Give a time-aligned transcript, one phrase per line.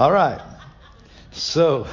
[0.00, 0.40] All right.
[1.32, 1.86] So,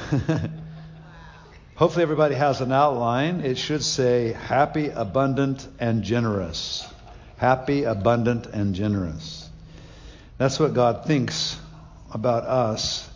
[1.74, 3.42] hopefully everybody has an outline.
[3.42, 6.90] It should say happy, abundant, and generous.
[7.36, 9.50] Happy, abundant, and generous.
[10.38, 11.58] That's what God thinks
[12.10, 13.06] about us.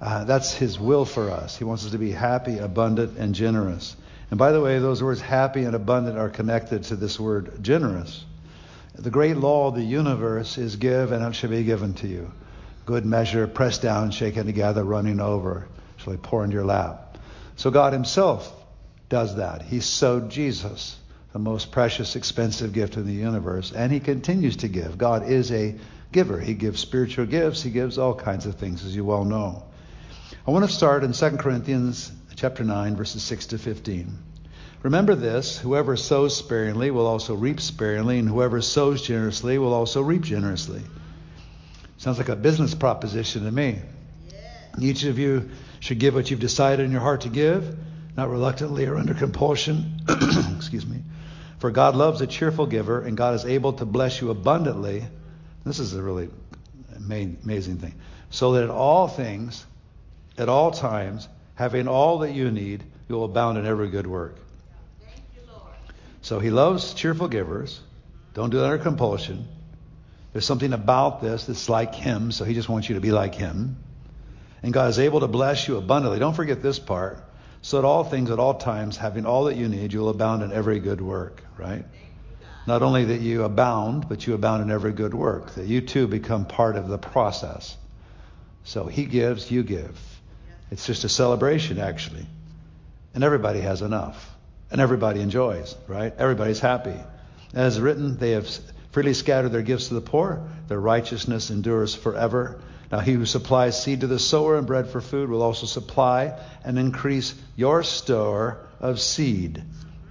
[0.00, 1.56] Uh, that's His will for us.
[1.56, 3.94] He wants us to be happy, abundant, and generous.
[4.30, 8.24] And by the way, those words happy and abundant are connected to this word generous.
[8.96, 12.32] The great law of the universe is give and it shall be given to you.
[12.84, 17.18] Good measure, pressed down, shaken together, running over, shall I pour into your lap.
[17.56, 18.52] So God himself
[19.08, 19.62] does that.
[19.62, 20.98] He sowed Jesus,
[21.32, 24.98] the most precious, expensive gift in the universe, and he continues to give.
[24.98, 25.76] God is a
[26.10, 26.40] giver.
[26.40, 27.62] He gives spiritual gifts.
[27.62, 29.62] He gives all kinds of things, as you well know.
[30.46, 34.18] I want to start in 2 Corinthians chapter 9, verses 6 to 15.
[34.82, 40.02] Remember this whoever sows sparingly will also reap sparingly, and whoever sows generously will also
[40.02, 40.82] reap generously.
[42.02, 43.78] Sounds like a business proposition to me.
[44.76, 47.78] Each of you should give what you've decided in your heart to give,
[48.16, 50.00] not reluctantly or under compulsion.
[50.56, 50.96] Excuse me.
[51.60, 55.04] For God loves a cheerful giver, and God is able to bless you abundantly.
[55.64, 56.28] This is a really
[56.96, 57.94] amazing thing.
[58.30, 59.64] So that at all things,
[60.36, 64.34] at all times, having all that you need, you will abound in every good work.
[65.00, 65.06] You,
[66.22, 67.80] So he loves cheerful givers.
[68.34, 69.46] Don't do that under compulsion.
[70.32, 73.34] There's something about this that's like him, so he just wants you to be like
[73.34, 73.76] him.
[74.62, 76.18] And God is able to bless you abundantly.
[76.18, 77.22] Don't forget this part.
[77.60, 80.42] So at all things, at all times, having all that you need, you will abound
[80.42, 81.84] in every good work, right?
[82.66, 86.06] Not only that you abound, but you abound in every good work, that you too
[86.06, 87.76] become part of the process.
[88.64, 89.98] So he gives, you give.
[90.70, 92.26] It's just a celebration, actually.
[93.14, 94.32] And everybody has enough
[94.70, 96.14] and everybody enjoys, right?
[96.16, 96.98] Everybody's happy.
[97.52, 98.48] As written, they have
[98.92, 100.48] freely scatter their gifts to the poor.
[100.68, 102.60] Their righteousness endures forever.
[102.92, 106.38] Now, he who supplies seed to the sower and bread for food will also supply
[106.62, 109.62] and increase your store of seed,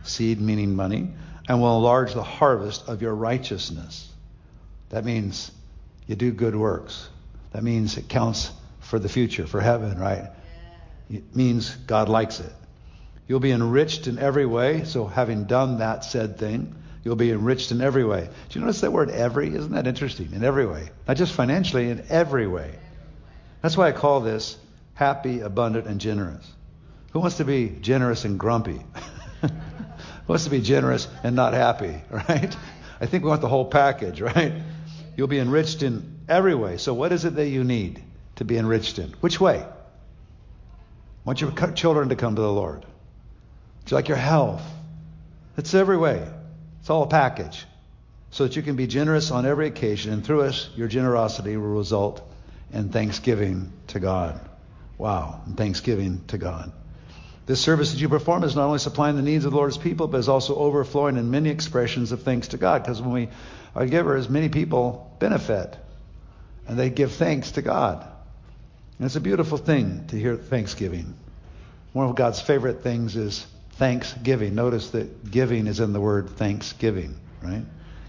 [0.04, 1.14] seed meaning money,
[1.48, 4.10] and will enlarge the harvest of your righteousness.
[4.90, 5.52] That means
[6.08, 7.08] you do good works.
[7.52, 10.32] That means it counts for the future, for heaven, right?
[11.10, 12.52] It means God likes it.
[13.28, 14.86] You'll be enriched in every way.
[14.86, 18.30] So, having done that said thing, you'll be enriched in every way.
[18.50, 19.54] Do you notice that word every?
[19.54, 20.30] Isn't that interesting?
[20.34, 20.90] In every way.
[21.08, 22.76] Not just financially, in every way.
[23.62, 24.58] That's why I call this
[24.94, 26.46] happy, abundant, and generous.
[27.14, 28.82] Who wants to be generous and grumpy?
[29.42, 29.50] Who
[30.28, 32.56] wants to be generous and not happy, right?
[33.00, 34.54] I think we want the whole package, right?
[35.18, 36.78] You'll be enriched in every way.
[36.78, 38.02] So, what is it that you need
[38.36, 39.10] to be enriched in?
[39.22, 39.66] Which way?
[41.26, 42.82] Want your children to come to the Lord.
[42.82, 42.88] Do
[43.92, 44.64] you like your health?
[45.58, 46.28] It's every way.
[46.82, 47.66] It's all a package.
[48.32, 51.76] So that you can be generous on every occasion, and through us, your generosity will
[51.76, 52.22] result
[52.74, 54.40] in thanksgiving to God.
[54.98, 56.72] Wow, thanksgiving to God.
[57.46, 60.08] This service that you perform is not only supplying the needs of the Lord's people,
[60.08, 62.84] but is also overflowing in many expressions of thanks to God.
[62.84, 63.30] Because when we
[63.76, 65.76] are givers, many people benefit
[66.68, 68.08] and they give thanks to God.
[68.98, 71.16] And it's a beautiful thing to hear thanksgiving.
[71.92, 73.46] One of God's favorite things is
[73.82, 74.54] thanksgiving.
[74.54, 77.64] Notice that giving is in the word thanksgiving, right?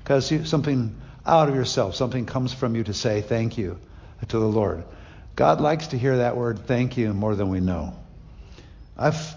[0.04, 0.94] Because something
[1.24, 3.78] out of yourself, something comes from you to say thank you
[4.28, 4.84] to the Lord.
[5.34, 7.94] God likes to hear that word thank you more than we know.
[8.98, 9.34] I've,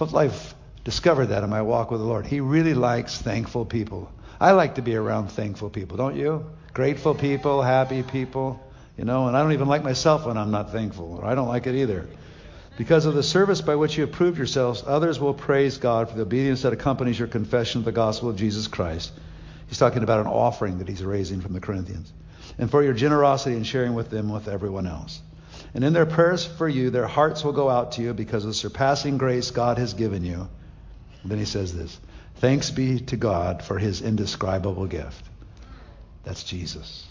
[0.00, 0.54] I've
[0.84, 2.26] discovered that in my walk with the Lord.
[2.26, 4.08] He really likes thankful people.
[4.40, 6.46] I like to be around thankful people, don't you?
[6.74, 8.64] Grateful people, happy people,
[8.96, 11.48] you know, and I don't even like myself when I'm not thankful, or I don't
[11.48, 12.06] like it either.
[12.76, 16.16] Because of the service by which you have proved yourselves, others will praise God for
[16.16, 19.12] the obedience that accompanies your confession of the gospel of Jesus Christ.
[19.66, 22.12] He's talking about an offering that he's raising from the Corinthians.
[22.58, 25.20] And for your generosity in sharing with them with everyone else.
[25.74, 28.50] And in their prayers for you, their hearts will go out to you because of
[28.50, 30.48] the surpassing grace God has given you.
[31.22, 31.98] And then he says this
[32.36, 35.24] Thanks be to God for his indescribable gift.
[36.24, 37.06] That's Jesus,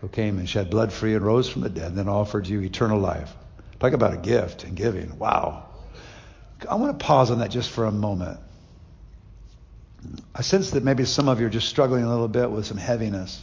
[0.00, 2.46] who came and shed blood for you and rose from the dead and then offered
[2.46, 3.34] you eternal life.
[3.80, 5.18] Talk about a gift and giving.
[5.18, 5.66] Wow.
[6.68, 8.40] I want to pause on that just for a moment.
[10.34, 12.76] I sense that maybe some of you are just struggling a little bit with some
[12.76, 13.42] heaviness.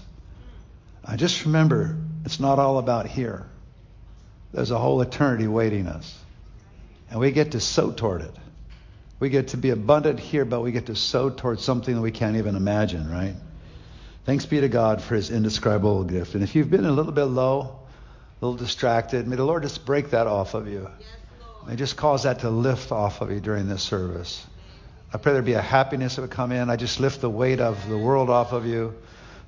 [1.03, 3.45] I just remember it's not all about here.
[4.53, 6.17] There's a whole eternity waiting us.
[7.09, 8.35] And we get to sow toward it.
[9.19, 12.11] We get to be abundant here, but we get to sow toward something that we
[12.11, 13.35] can't even imagine, right?
[14.25, 16.35] Thanks be to God for his indescribable gift.
[16.35, 17.79] And if you've been a little bit low,
[18.41, 19.27] a little distracted.
[19.27, 20.89] May the Lord just break that off of you.
[21.67, 24.45] May just cause that to lift off of you during this service.
[25.13, 26.69] I pray there be a happiness that would come in.
[26.69, 28.95] I just lift the weight of the world off of you.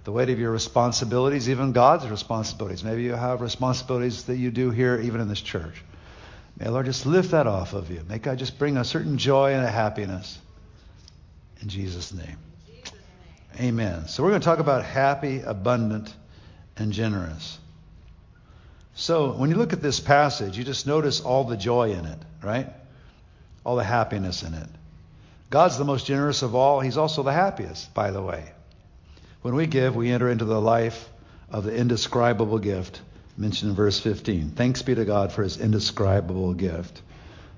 [0.03, 2.83] the weight of your responsibilities, even God's responsibilities.
[2.83, 5.81] Maybe you have responsibilities that you do here, even in this church.
[6.59, 8.01] May Lord just lift that off of you.
[8.07, 10.37] May God just bring a certain joy and a happiness.
[11.61, 12.37] In Jesus' name.
[13.59, 14.07] Amen.
[14.07, 16.13] So we're going to talk about happy, abundant,
[16.75, 17.57] and generous.
[18.95, 22.19] So when you look at this passage, you just notice all the joy in it,
[22.41, 22.67] right?
[23.65, 24.69] All the happiness in it.
[25.49, 26.79] God's the most generous of all.
[26.79, 28.51] He's also the happiest, by the way.
[29.41, 31.09] When we give, we enter into the life
[31.49, 33.01] of the indescribable gift
[33.37, 34.51] mentioned in verse 15.
[34.51, 37.01] Thanks be to God for his indescribable gift.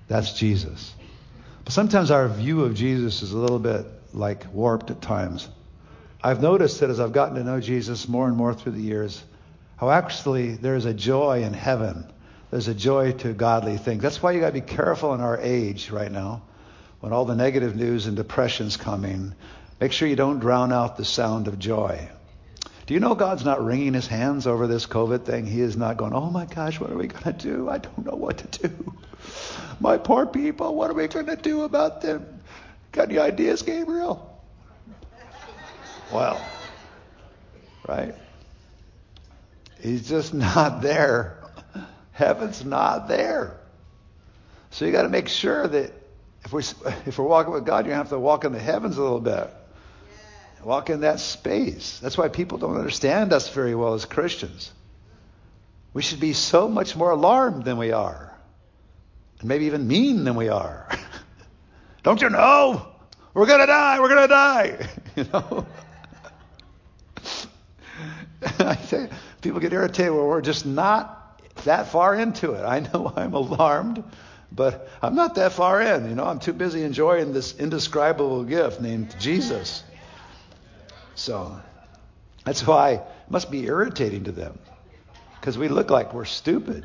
[0.07, 0.93] That's Jesus.
[1.63, 5.47] But sometimes our view of Jesus is a little bit like warped at times.
[6.23, 9.21] I've noticed that as I've gotten to know Jesus more and more through the years,
[9.77, 12.11] how actually there's a joy in heaven.
[12.51, 14.01] There's a joy to godly things.
[14.01, 16.43] That's why you got to be careful in our age right now
[17.01, 19.35] when all the negative news and depression's coming.
[19.79, 22.09] Make sure you don't drown out the sound of joy.
[22.85, 25.45] Do you know God's not wringing his hands over this COVID thing?
[25.47, 27.67] He is not going, oh my gosh, what are we going to do?
[27.67, 28.93] I don't know what to do.
[29.79, 32.39] My poor people, what are we going to do about them?
[32.91, 34.41] Got any ideas, Gabriel?
[36.13, 36.39] Well,
[37.87, 38.15] right?
[39.85, 41.37] He's just not there.
[42.11, 43.59] Heaven's not there.
[44.71, 45.93] So you got to make sure that
[46.43, 46.63] if we
[47.05, 49.49] if we're walking with God, you have to walk in the heavens a little bit.
[50.63, 51.99] Walk in that space.
[51.99, 54.73] That's why people don't understand us very well as Christians.
[55.93, 58.35] We should be so much more alarmed than we are.
[59.39, 60.89] And maybe even mean than we are.
[62.03, 62.87] don't you know?
[63.35, 63.99] We're going to die.
[63.99, 64.89] We're going to die.
[65.15, 65.67] you know?
[68.59, 69.09] I say,
[69.45, 72.63] people get irritated when we're just not that far into it.
[72.63, 74.03] I know I'm alarmed,
[74.51, 76.09] but I'm not that far in.
[76.09, 79.83] You know, I'm too busy enjoying this indescribable gift named Jesus.
[81.13, 81.61] So
[82.43, 84.57] that's why it must be irritating to them
[85.39, 86.83] because we look like we're stupid.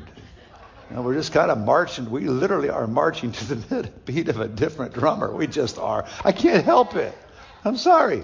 [0.89, 2.11] You know, we're just kind of marching.
[2.11, 5.35] We literally are marching to the beat of a different drummer.
[5.35, 6.05] We just are.
[6.23, 7.17] I can't help it.
[7.65, 8.23] I'm sorry.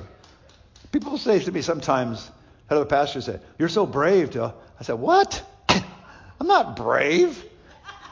[0.92, 2.30] People say to me sometimes,
[2.68, 4.36] head of a pastor said, You're so brave.
[4.38, 5.44] I said, What?
[5.70, 7.44] I'm not brave.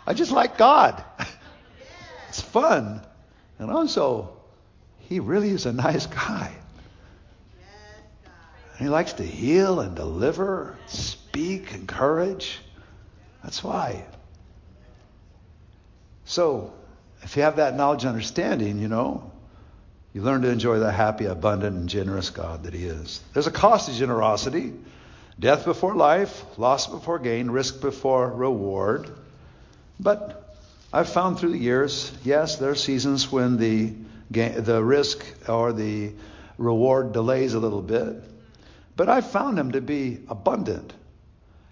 [0.07, 1.03] I just like God.
[2.29, 3.01] it's fun.
[3.59, 4.37] And also,
[4.99, 6.53] he really is a nice guy.
[8.77, 12.59] And he likes to heal and deliver, speak, encourage.
[13.43, 14.03] That's why.
[16.25, 16.73] So,
[17.21, 19.31] if you have that knowledge and understanding, you know,
[20.15, 23.21] you learn to enjoy the happy, abundant, and generous God that He is.
[23.33, 24.71] There's a cost to generosity
[25.37, 29.09] death before life, loss before gain, risk before reward.
[29.99, 30.55] But
[30.93, 33.93] I've found through the years, yes, there are seasons when the,
[34.31, 36.13] the risk or the
[36.57, 38.23] reward delays a little bit.
[38.95, 40.93] But I've found him to be abundant.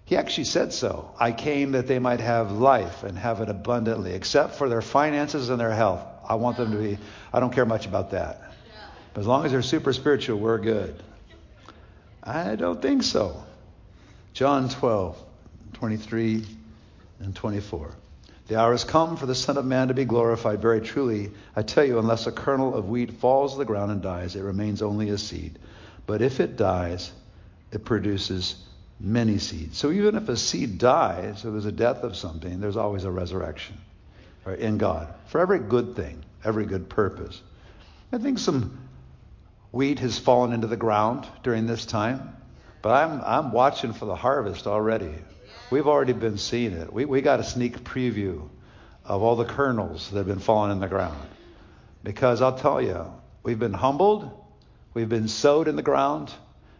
[0.04, 1.14] He actually said so.
[1.18, 5.48] I came that they might have life and have it abundantly, except for their finances
[5.48, 6.04] and their health.
[6.28, 6.98] I want them to be,
[7.32, 8.42] I don't care much about that.
[9.12, 11.00] But as long as they're super spiritual, we're good.
[12.22, 13.44] I don't think so.
[14.32, 15.16] John 12,
[15.74, 16.44] 23
[17.20, 17.94] and 24.
[18.46, 20.60] The hour has come for the Son of Man to be glorified.
[20.60, 24.02] Very truly, I tell you, unless a kernel of wheat falls to the ground and
[24.02, 25.58] dies, it remains only a seed.
[26.06, 27.12] But if it dies,
[27.72, 28.56] it produces
[29.00, 29.78] many seeds.
[29.78, 33.10] So even if a seed dies, or there's a death of something, there's always a
[33.10, 33.76] resurrection
[34.46, 37.40] Uh, in God for every good thing, every good purpose.
[38.12, 38.78] I think some
[39.72, 42.36] wheat has fallen into the ground during this time,
[42.82, 45.14] but I'm, I'm watching for the harvest already.
[45.70, 46.92] We've already been seeing it.
[46.92, 48.48] We, we got a sneak preview
[49.04, 51.26] of all the kernels that have been falling in the ground.
[52.02, 53.10] Because I'll tell you,
[53.42, 54.44] we've been humbled
[54.94, 56.32] We've been sowed in the ground,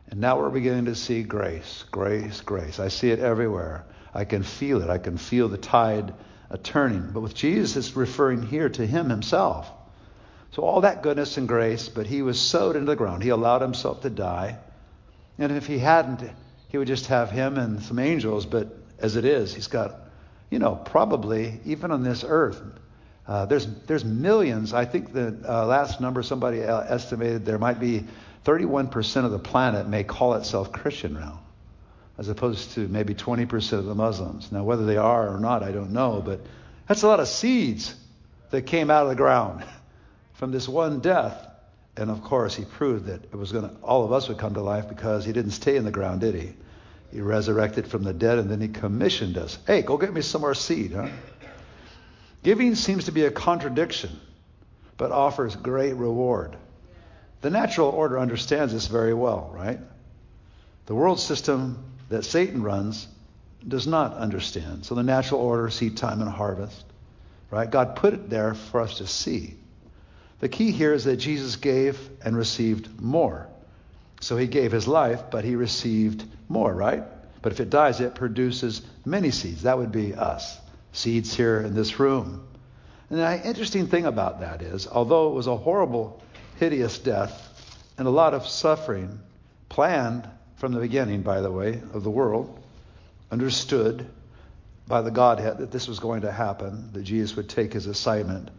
[0.09, 2.79] and now we're beginning to see grace, grace, grace.
[2.79, 3.87] I see it everywhere.
[4.15, 4.89] I can feel it.
[4.89, 6.15] I can feel the tide
[6.63, 7.11] turning.
[7.13, 9.71] But with Jesus, it's referring here to him himself.
[10.53, 13.23] So all that goodness and grace, but he was sowed into the ground.
[13.23, 14.59] He allowed himself to die.
[15.39, 16.23] And if he hadn't,
[16.69, 18.47] he would just have him and some angels.
[18.47, 19.97] But as it is, he's got,
[20.51, 22.63] you know, probably, even on this earth,
[23.27, 24.75] uh, there's there's millions.
[24.75, 28.05] I think the uh, last number somebody estimated there might be
[28.45, 31.41] 31% of the planet may call itself Christian now,
[32.19, 34.53] as opposed to maybe 20% of the Muslims.
[34.53, 36.41] Now, whether they are or not, I don't know, but
[36.87, 37.95] that's a lot of seeds
[38.51, 39.65] that came out of the ground
[40.35, 41.49] from this one death.
[41.97, 44.55] And of course, he proved that it was going to all of us would come
[44.55, 46.55] to life because he didn't stay in the ground, did he?
[47.13, 49.59] He resurrected from the dead, and then he commissioned us.
[49.67, 51.09] Hey, go get me some more seed, huh?
[52.43, 54.21] Giving seems to be a contradiction,
[54.97, 56.57] but offers great reward.
[57.41, 59.79] The natural order understands this very well, right?
[60.87, 63.09] The world system that Satan runs
[63.67, 64.85] does not understand.
[64.85, 66.85] So the natural order, seed time and harvest,
[67.51, 67.71] right?
[67.71, 69.55] God put it there for us to see.
[70.41, 73.49] The key here is that Jesus gave and received more.
[74.21, 77.05] So he gave his life, but he received more, right?
[77.43, 79.63] But if it dies, it produces many seeds.
[79.63, 80.59] That would be us.
[80.93, 82.47] Seeds here in this room.
[83.11, 86.23] And the interesting thing about that is, although it was a horrible,
[86.59, 87.51] hideous death
[87.99, 89.21] and a lot of suffering,
[89.69, 92.59] planned from the beginning, by the way, of the world,
[93.31, 94.07] understood
[94.87, 98.51] by the Godhead that this was going to happen, that Jesus would take his assignment.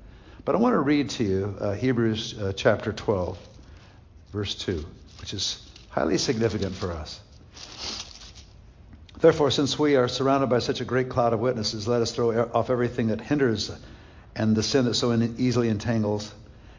[0.44, 3.38] But I want to read to you uh, Hebrews uh, chapter 12,
[4.32, 4.86] verse 2,
[5.20, 7.20] which is highly significant for us.
[9.20, 12.44] Therefore, since we are surrounded by such a great cloud of witnesses, let us throw
[12.54, 13.72] off everything that hinders
[14.36, 16.34] and the sin that so easily entangles,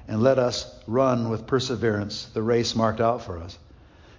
[0.07, 3.59] and let us run with perseverance the race marked out for us,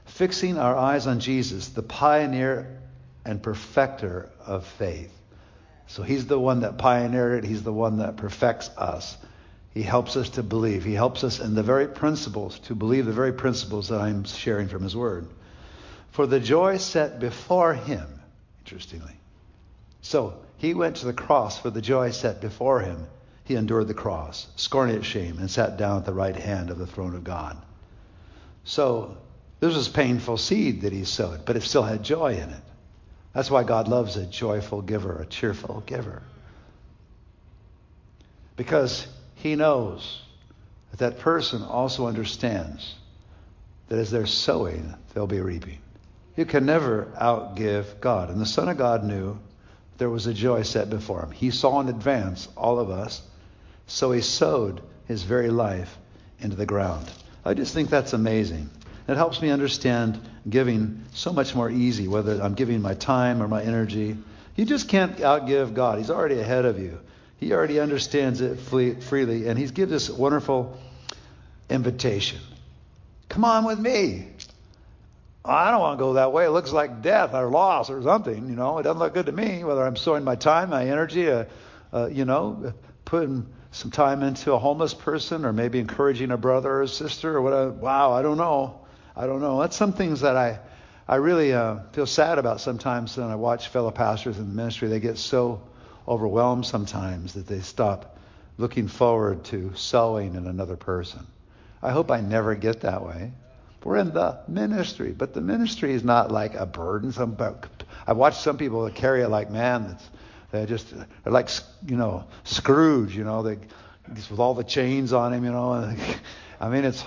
[0.08, 2.80] fixing our eyes on Jesus, the pioneer
[3.26, 5.14] and perfecter of faith.
[5.88, 9.18] So he's the one that pioneered it, he's the one that perfects us.
[9.74, 10.84] He helps us to believe.
[10.84, 14.68] He helps us in the very principles, to believe the very principles that I'm sharing
[14.68, 15.28] from his word.
[16.12, 18.08] For the joy set before him,
[18.66, 19.14] interestingly.
[20.02, 23.06] So he went to the cross for the joy set before him
[23.48, 26.78] he endured the cross, scorning its shame, and sat down at the right hand of
[26.78, 27.58] the throne of God.
[28.66, 29.18] So
[29.60, 32.64] this was painful seed that he sowed, but it still had joy in it.
[33.34, 36.22] That's why God loves a joyful giver, a cheerful giver.
[38.56, 40.22] Because he knows
[40.92, 42.96] that that person also understands
[43.90, 45.80] that as they're sowing, they'll be reaping.
[46.36, 48.30] You can never outgive God.
[48.30, 49.40] And the Son of God knew
[49.98, 51.32] there was a joy set before him.
[51.32, 53.22] He saw in advance all of us
[53.88, 55.98] so he sowed his very life
[56.40, 57.10] into the ground.
[57.46, 58.70] I just think that's amazing.
[59.08, 63.48] It helps me understand giving so much more easy, whether I'm giving my time or
[63.48, 64.18] my energy.
[64.56, 66.00] You just can't outgive God.
[66.00, 67.00] He's already ahead of you.
[67.38, 70.78] He already understands it freely, and He's given this wonderful
[71.70, 72.40] invitation.
[73.30, 74.28] Come on with me.
[75.46, 76.46] I don't want to go that way.
[76.46, 78.50] It looks like death or loss or something.
[78.50, 79.64] You know, it doesn't look good to me.
[79.64, 81.46] Whether I'm sowing my time, my energy, uh,
[81.94, 82.74] uh, you know,
[83.06, 87.42] putting some time into a homeless person or maybe encouraging a brother or sister or
[87.42, 87.72] whatever.
[87.72, 88.82] Wow, I don't know.
[89.18, 89.60] I don't know.
[89.60, 90.60] That's some things that I,
[91.08, 94.90] I really uh, feel sad about sometimes when I watch fellow pastors in the ministry.
[94.90, 95.62] They get so
[96.08, 98.20] overwhelmed sometimes that they stop
[98.60, 101.26] looking forward to sowing in another person.
[101.82, 103.32] I hope I never get that way.
[103.84, 107.12] We're in the ministry, but the ministry is not like a burden.
[107.12, 107.38] Some,
[108.06, 110.10] I watch some people that carry it like, man, that's
[110.52, 111.50] they're just they're like
[111.86, 113.58] you know Scrooge, you know, they
[114.10, 115.96] with all the chains on him, you know.
[116.60, 117.04] I mean, it's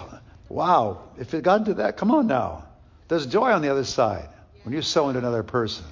[0.51, 1.09] wow.
[1.19, 2.65] If it got into that, come on now.
[3.09, 4.29] There's joy on the other side
[4.65, 5.87] when you sow into another person.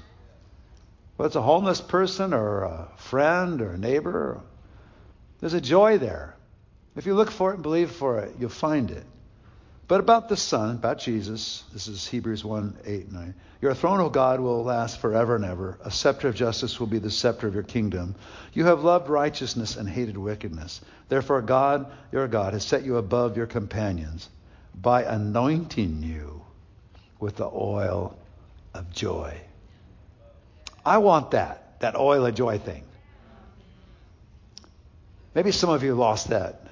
[1.16, 4.40] Whether it's a homeless person or a friend or a neighbor,
[5.40, 6.36] there's a joy there.
[6.96, 9.04] If you look for it and believe for it, you'll find it.
[9.86, 13.34] But about the Son, about Jesus, this is Hebrews 1 8 9.
[13.62, 15.78] Your throne, O God, will last forever and ever.
[15.82, 18.14] A scepter of justice will be the scepter of your kingdom.
[18.52, 20.82] You have loved righteousness and hated wickedness.
[21.08, 24.28] Therefore, God, your God, has set you above your companions
[24.80, 26.42] by anointing you
[27.18, 28.16] with the oil
[28.74, 29.36] of joy.
[30.84, 32.84] I want that, that oil of joy thing.
[35.34, 36.66] Maybe some of you lost that.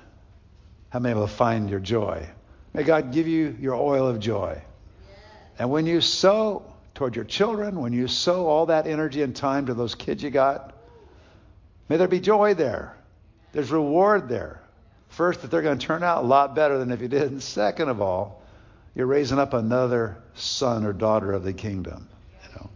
[0.91, 2.29] Haven't been able to find your joy.
[2.73, 4.61] May God give you your oil of joy.
[5.59, 6.63] And when you sow
[6.95, 10.31] toward your children, when you sow all that energy and time to those kids you
[10.31, 10.75] got,
[11.89, 12.97] may there be joy there.
[13.53, 14.61] There's reward there.
[15.17, 17.31] First, that they're going to turn out a lot better than if you did.
[17.31, 18.43] And second of all,
[18.95, 22.07] you're raising up another son or daughter of the kingdom.
[22.43, 22.71] You know,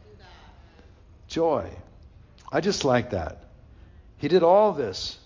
[1.28, 1.70] joy.
[2.50, 3.44] I just like that.
[4.16, 5.18] He did all this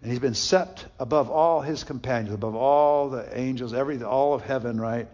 [0.00, 4.40] and he's been set above all his companions, above all the angels, every all of
[4.40, 5.08] heaven, right?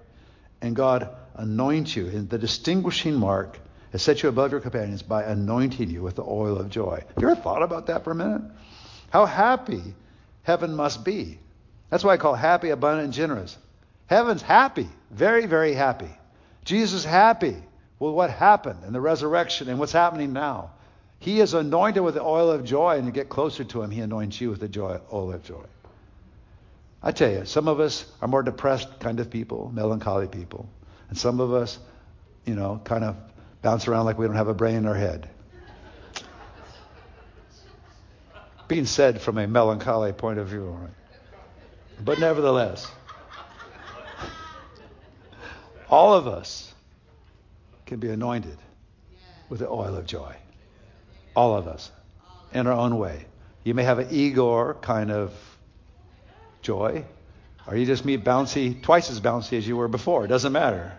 [0.61, 2.07] And God anoints you.
[2.07, 3.59] And the distinguishing mark
[3.91, 7.03] has set you above your companions by anointing you with the oil of joy.
[7.05, 8.43] Have you ever thought about that for a minute?
[9.11, 9.83] How happy
[10.47, 11.41] heaven must be.
[11.91, 13.59] That's why I call happy, abundant, and generous.
[14.07, 16.11] Heaven's happy, very, very happy.
[16.65, 17.57] Jesus is happy
[17.99, 20.71] with what happened and the resurrection and what's happening now.
[21.19, 24.01] He is anointed with the oil of joy, and to get closer to him, he
[24.01, 25.65] anoints you with the joy, oil of joy.
[27.03, 30.69] I tell you, some of us are more depressed kind of people, melancholy people.
[31.09, 31.77] And some of us,
[32.45, 33.17] you know, kind of
[33.63, 35.29] bounce around like we don't have a brain in our head.
[38.69, 40.91] Being said from a melancholy point of view, right?
[42.05, 42.91] But nevertheless,
[45.89, 46.75] all of us
[47.87, 48.59] can be anointed
[49.49, 50.35] with the oil of joy.
[51.35, 51.91] All of us,
[52.53, 53.27] in our own way.
[53.63, 55.33] You may have an Eeyore kind of
[56.63, 57.05] joy,
[57.67, 60.25] or you just meet bouncy, twice as bouncy as you were before.
[60.25, 60.93] It doesn't matter.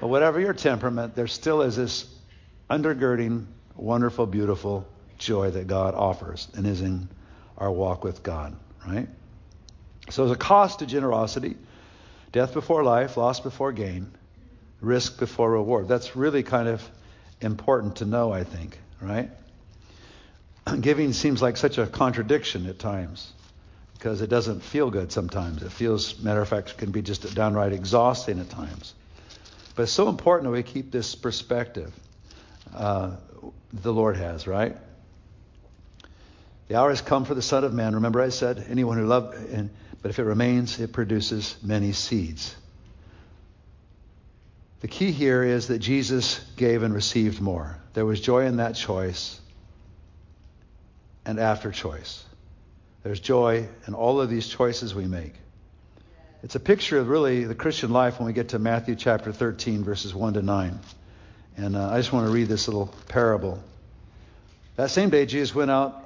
[0.00, 2.06] But whatever your temperament, there still is this
[2.68, 3.46] undergirding,
[3.76, 7.08] wonderful, beautiful joy that God offers and is in
[7.58, 8.56] our walk with God,
[8.86, 9.08] right?
[10.10, 11.56] So there's a cost to generosity
[12.32, 14.10] death before life, loss before gain,
[14.80, 15.88] risk before reward.
[15.88, 16.82] That's really kind of
[17.40, 19.30] important to know, I think, right?
[20.80, 23.32] Giving seems like such a contradiction at times
[23.94, 25.62] because it doesn't feel good sometimes.
[25.62, 28.94] It feels, matter of fact, can be just downright exhausting at times.
[29.74, 31.92] But it's so important that we keep this perspective
[32.74, 33.16] uh,
[33.72, 34.76] the Lord has, right?
[36.68, 37.94] The hour has come for the Son of Man.
[37.94, 39.36] Remember, I said, anyone who loves,
[40.02, 42.54] but if it remains, it produces many seeds.
[44.80, 47.78] The key here is that Jesus gave and received more.
[47.94, 49.40] There was joy in that choice
[51.24, 52.24] and after choice.
[53.02, 55.34] There's joy in all of these choices we make.
[56.42, 59.82] It's a picture of really the Christian life when we get to Matthew chapter 13,
[59.82, 60.78] verses 1 to 9.
[61.56, 63.62] And uh, I just want to read this little parable.
[64.76, 66.05] That same day, Jesus went out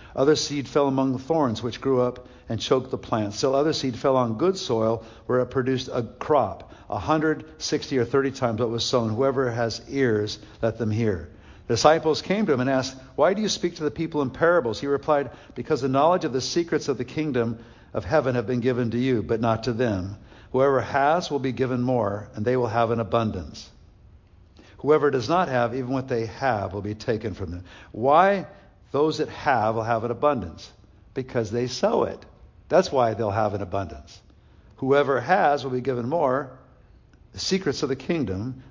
[0.15, 3.33] Other seed fell among the thorns, which grew up and choked the plant.
[3.33, 7.97] Still other seed fell on good soil, where it produced a crop, a hundred, sixty,
[7.97, 9.09] or thirty times what was sown.
[9.09, 11.29] Whoever has ears, let them hear.
[11.67, 14.29] The disciples came to him and asked, Why do you speak to the people in
[14.29, 14.81] parables?
[14.81, 17.59] He replied, Because the knowledge of the secrets of the kingdom
[17.93, 20.17] of heaven have been given to you, but not to them.
[20.51, 23.69] Whoever has will be given more, and they will have an abundance.
[24.79, 27.63] Whoever does not have, even what they have will be taken from them.
[27.93, 28.47] Why?
[28.91, 30.71] Those that have will have an abundance.
[31.13, 32.23] Because they sow it.
[32.69, 34.21] That's why they'll have an abundance.
[34.77, 36.57] Whoever has will be given more.
[37.33, 38.63] The secrets of the kingdom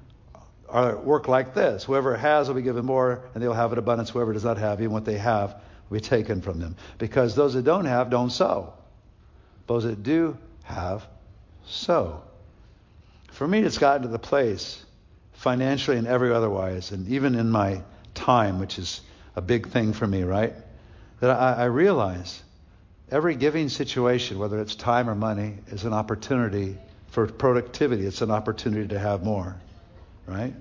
[0.68, 1.84] are work like this.
[1.84, 4.10] Whoever has will be given more, and they'll have an abundance.
[4.10, 6.76] Whoever does not have, even what they have, will be taken from them.
[6.98, 8.72] Because those that don't have don't sow.
[9.66, 11.06] Those that do have
[11.66, 12.22] sow.
[13.32, 14.84] For me, it's gotten to the place,
[15.32, 17.82] financially and every otherwise, and even in my
[18.14, 19.00] time, which is
[19.36, 20.54] a big thing for me, right?
[21.20, 22.42] That I, I realize
[23.10, 26.76] every giving situation, whether it's time or money, is an opportunity
[27.08, 28.06] for productivity.
[28.06, 29.56] It's an opportunity to have more,
[30.26, 30.54] right?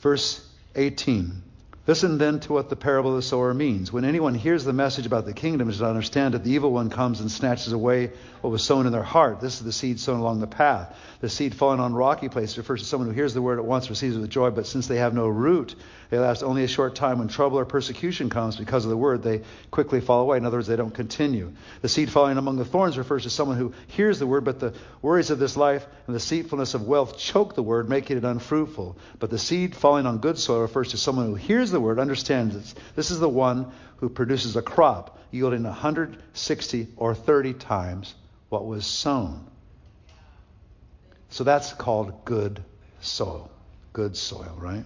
[0.00, 1.42] Verse 18.
[1.84, 3.92] Listen then to what the parable of the sower means.
[3.92, 6.90] When anyone hears the message about the kingdom, does not understand it, the evil one
[6.90, 9.40] comes and snatches away what was sown in their heart.
[9.40, 10.96] This is the seed sown along the path.
[11.20, 13.90] The seed falling on rocky places refers to someone who hears the word at once,
[13.90, 15.74] receives it with joy, but since they have no root,
[16.10, 17.18] they last only a short time.
[17.18, 19.42] When trouble or persecution comes because of the word, they
[19.72, 20.36] quickly fall away.
[20.36, 21.52] In other words, they don't continue.
[21.80, 24.72] The seed falling among the thorns refers to someone who hears the word, but the
[25.00, 28.96] worries of this life and the deceitfulness of wealth choke the word, making it unfruitful.
[29.18, 32.54] But the seed falling on good soil refers to someone who hears the word, understands
[32.54, 32.80] it.
[32.94, 38.14] This is the one who produces a crop yielding 160 or 30 times
[38.48, 39.46] what was sown.
[41.30, 42.62] So that's called good
[43.00, 43.50] soil.
[43.92, 44.84] Good soil, right?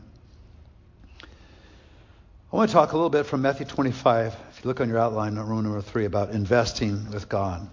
[2.52, 4.36] I want to talk a little bit from Matthew 25.
[4.50, 7.68] If you look on your outline, row number three, about investing with God.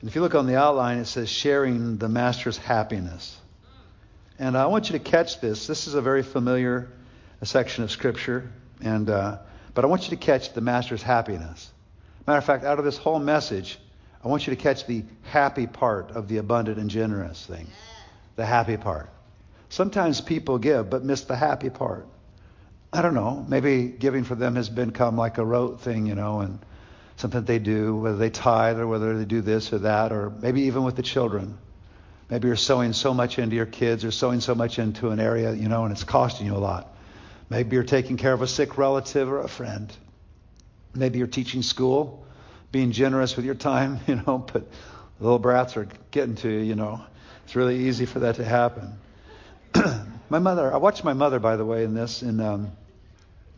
[0.00, 3.36] And if you look on the outline, it says sharing the master's happiness.
[4.38, 5.66] And I want you to catch this.
[5.66, 6.88] This is a very familiar
[7.46, 8.50] section of Scripture,
[8.80, 9.38] and uh,
[9.74, 11.70] but I want you to catch the master's happiness.
[12.26, 13.78] Matter of fact, out of this whole message,
[14.24, 17.66] I want you to catch the happy part of the abundant and generous thing.
[18.36, 19.10] The happy part.
[19.68, 22.06] Sometimes people give but miss the happy part.
[22.92, 23.44] I don't know.
[23.48, 26.58] Maybe giving for them has become like a rote thing, you know, and
[27.16, 30.62] something they do, whether they tithe or whether they do this or that, or maybe
[30.62, 31.58] even with the children.
[32.30, 35.52] Maybe you're sowing so much into your kids or sowing so much into an area,
[35.52, 36.91] you know, and it's costing you a lot.
[37.52, 39.94] Maybe you're taking care of a sick relative or a friend.
[40.94, 42.24] Maybe you're teaching school
[42.70, 44.66] being generous with your time, you know, but
[45.20, 47.04] little brats are getting to you, you know.
[47.44, 48.94] It's really easy for that to happen.
[50.30, 52.72] my mother, I watched my mother, by the way, in this, and um,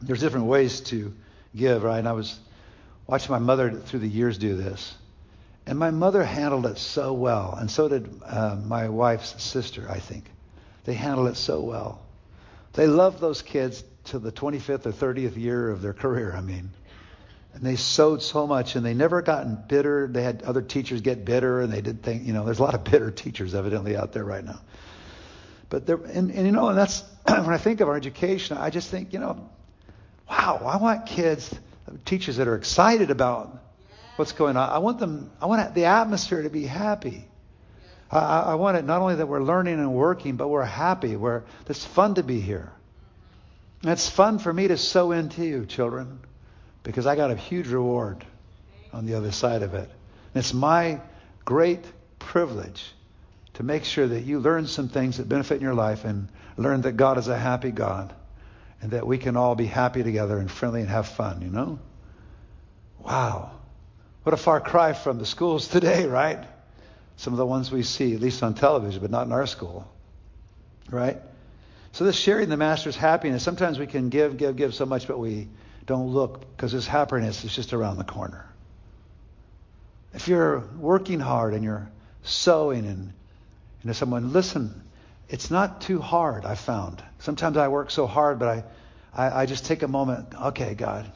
[0.02, 1.14] there's different ways to
[1.54, 2.00] give, right?
[2.00, 2.36] And I was
[3.06, 4.92] watching my mother through the years do this.
[5.66, 10.00] And my mother handled it so well, and so did uh, my wife's sister, I
[10.00, 10.24] think.
[10.82, 12.03] They handled it so well.
[12.74, 16.70] They loved those kids to the 25th or 30th year of their career, I mean.
[17.54, 20.08] And they sowed so much and they never gotten bitter.
[20.08, 22.74] They had other teachers get bitter and they did think, you know, there's a lot
[22.74, 24.60] of bitter teachers evidently out there right now.
[25.70, 28.70] But there, and, and you know, and that's, when I think of our education, I
[28.70, 29.48] just think, you know,
[30.28, 31.54] wow, I want kids,
[32.04, 33.56] teachers that are excited about
[34.16, 34.68] what's going on.
[34.68, 37.28] I want them, I want the atmosphere to be happy.
[38.14, 41.16] I, I want it not only that we're learning and working, but we're happy.
[41.16, 42.72] We're, it's fun to be here.
[43.82, 46.20] And it's fun for me to sow into you, children,
[46.84, 48.24] because I got a huge reward
[48.92, 49.90] on the other side of it.
[50.34, 51.00] And it's my
[51.44, 51.84] great
[52.18, 52.92] privilege
[53.54, 56.82] to make sure that you learn some things that benefit in your life and learn
[56.82, 58.14] that God is a happy God
[58.80, 61.78] and that we can all be happy together and friendly and have fun, you know?
[63.00, 63.50] Wow.
[64.22, 66.44] What a far cry from the schools today, right?
[67.16, 69.88] Some of the ones we see, at least on television, but not in our school.
[70.90, 71.18] Right?
[71.92, 75.18] So this sharing the master's happiness, sometimes we can give, give, give so much, but
[75.18, 75.48] we
[75.86, 78.48] don't look because his happiness is just around the corner.
[80.12, 81.88] If you're working hard and you're
[82.22, 83.12] sowing and,
[83.82, 84.82] and to someone, listen,
[85.28, 87.02] it's not too hard, I found.
[87.18, 88.64] Sometimes I work so hard, but I,
[89.14, 90.34] I, I just take a moment.
[90.34, 91.10] Okay, God,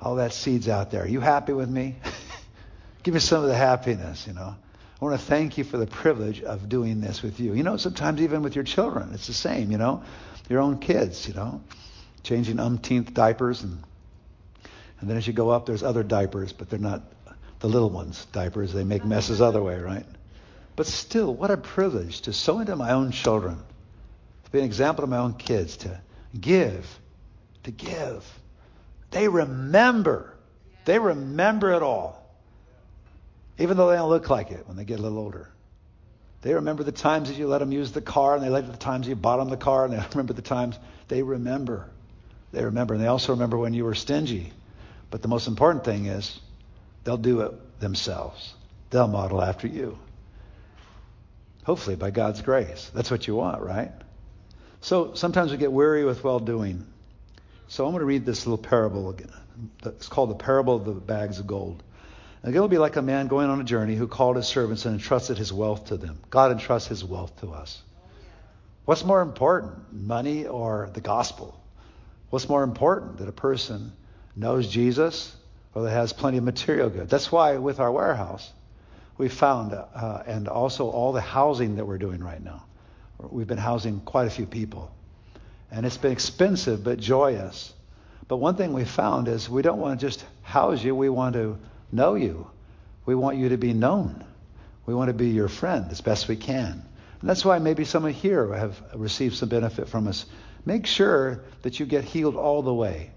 [0.00, 1.04] all that seed's out there.
[1.04, 1.96] Are you happy with me?
[3.02, 4.56] Give me some of the happiness, you know.
[5.00, 7.54] I want to thank you for the privilege of doing this with you.
[7.54, 10.02] You know, sometimes even with your children, it's the same, you know.
[10.48, 11.62] Your own kids, you know,
[12.22, 13.82] changing umpteenth diapers and
[15.00, 17.02] and then as you go up, there's other diapers, but they're not
[17.60, 18.72] the little ones' diapers.
[18.72, 19.44] They make messes mm-hmm.
[19.44, 20.04] other way, right?
[20.76, 23.58] But still, what a privilege to sow into my own children,
[24.44, 26.00] to be an example to my own kids, to
[26.38, 27.00] give,
[27.62, 28.26] to give.
[29.10, 30.34] They remember.
[30.84, 32.19] They remember it all
[33.60, 35.48] even though they don't look like it when they get a little older.
[36.42, 38.78] They remember the times that you let them use the car, and they later the
[38.78, 41.90] times you bought them the car, and they remember the times they remember.
[42.52, 44.52] They remember, and they also remember when you were stingy.
[45.10, 46.40] But the most important thing is
[47.04, 48.54] they'll do it themselves.
[48.88, 49.98] They'll model after you.
[51.64, 52.90] Hopefully, by God's grace.
[52.94, 53.92] That's what you want, right?
[54.80, 56.86] So sometimes we get weary with well doing.
[57.68, 59.30] So I'm going to read this little parable again.
[59.84, 61.82] It's called the parable of the bags of gold.
[62.42, 64.94] And it'll be like a man going on a journey who called his servants and
[64.94, 66.18] entrusted his wealth to them.
[66.30, 67.82] God entrusts his wealth to us.
[68.86, 71.60] What's more important, money or the gospel?
[72.30, 73.92] What's more important, that a person
[74.34, 75.36] knows Jesus
[75.74, 77.10] or that has plenty of material goods?
[77.10, 78.50] That's why with our warehouse,
[79.18, 82.64] we found, uh, and also all the housing that we're doing right now,
[83.18, 84.90] we've been housing quite a few people.
[85.70, 87.72] And it's been expensive but joyous.
[88.28, 91.34] But one thing we found is we don't want to just house you, we want
[91.34, 91.58] to
[91.92, 92.48] know you.
[93.06, 94.24] We want you to be known.
[94.86, 96.84] We want to be your friend as best we can.
[97.20, 100.26] And that's why maybe some of here have received some benefit from us.
[100.64, 103.10] Make sure that you get healed all the way.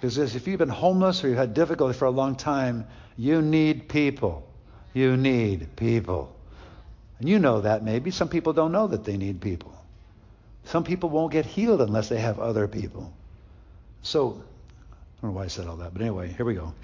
[0.00, 3.88] Because if you've been homeless or you've had difficulty for a long time, you need
[3.88, 4.46] people.
[4.92, 6.34] You need people.
[7.18, 8.10] And you know that maybe.
[8.10, 9.72] Some people don't know that they need people.
[10.64, 13.12] Some people won't get healed unless they have other people.
[14.02, 14.42] So,
[14.88, 16.74] I don't know why I said all that, but anyway, here we go.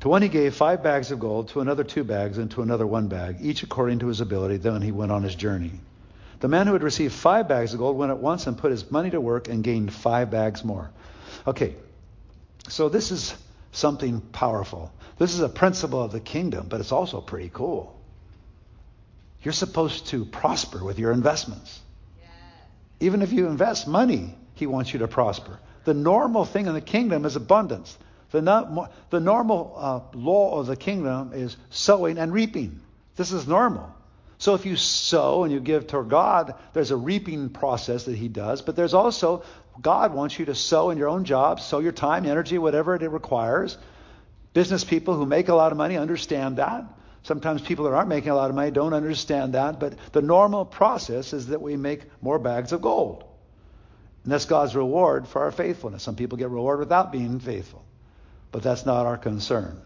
[0.00, 2.86] To one he gave five bags of gold, to another two bags, and to another
[2.86, 4.58] one bag, each according to his ability.
[4.58, 5.72] Then he went on his journey.
[6.40, 8.90] The man who had received five bags of gold went at once and put his
[8.92, 10.90] money to work and gained five bags more.
[11.46, 11.74] Okay,
[12.68, 13.34] so this is
[13.72, 14.92] something powerful.
[15.18, 17.98] This is a principle of the kingdom, but it's also pretty cool.
[19.42, 21.80] You're supposed to prosper with your investments.
[23.00, 25.58] Even if you invest money, he wants you to prosper.
[25.84, 27.96] The normal thing in the kingdom is abundance.
[28.30, 32.80] The, no, the normal uh, law of the kingdom is sowing and reaping.
[33.16, 33.94] This is normal.
[34.36, 38.28] So if you sow and you give to God, there's a reaping process that He
[38.28, 39.42] does, but there's also,
[39.80, 43.02] God wants you to sow in your own job, sow your time, energy, whatever it
[43.10, 43.76] requires.
[44.52, 46.84] Business people who make a lot of money understand that.
[47.24, 50.64] Sometimes people that aren't making a lot of money don't understand that, but the normal
[50.64, 53.24] process is that we make more bags of gold.
[54.22, 56.02] And that's God's reward for our faithfulness.
[56.02, 57.84] Some people get reward without being faithful
[58.52, 59.80] but that's not our concern.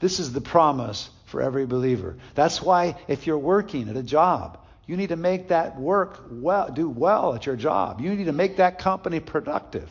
[0.00, 2.16] This is the promise for every believer.
[2.34, 6.70] That's why if you're working at a job, you need to make that work well,
[6.70, 8.00] do well at your job.
[8.00, 9.88] You need to make that company productive.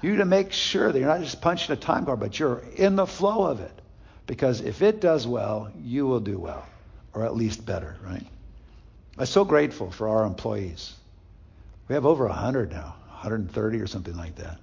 [0.00, 2.62] You need to make sure that you're not just punching a time card, but you're
[2.76, 3.72] in the flow of it.
[4.26, 6.64] Because if it does well, you will do well,
[7.12, 8.24] or at least better, right?
[9.18, 10.94] I'm so grateful for our employees.
[11.88, 14.58] We have over 100 now, 130 or something like that.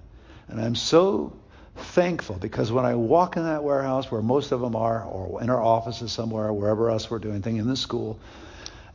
[0.48, 1.36] And I'm so
[1.76, 5.50] thankful because when I walk in that warehouse where most of them are, or in
[5.50, 8.18] our offices somewhere, wherever else we're doing things in the school,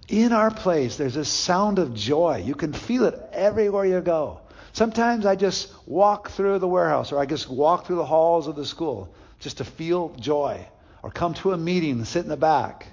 [0.07, 2.43] in our place, there's a sound of joy.
[2.45, 4.41] You can feel it everywhere you go.
[4.73, 8.55] Sometimes I just walk through the warehouse or I just walk through the halls of
[8.55, 10.65] the school just to feel joy
[11.03, 12.87] or come to a meeting and sit in the back.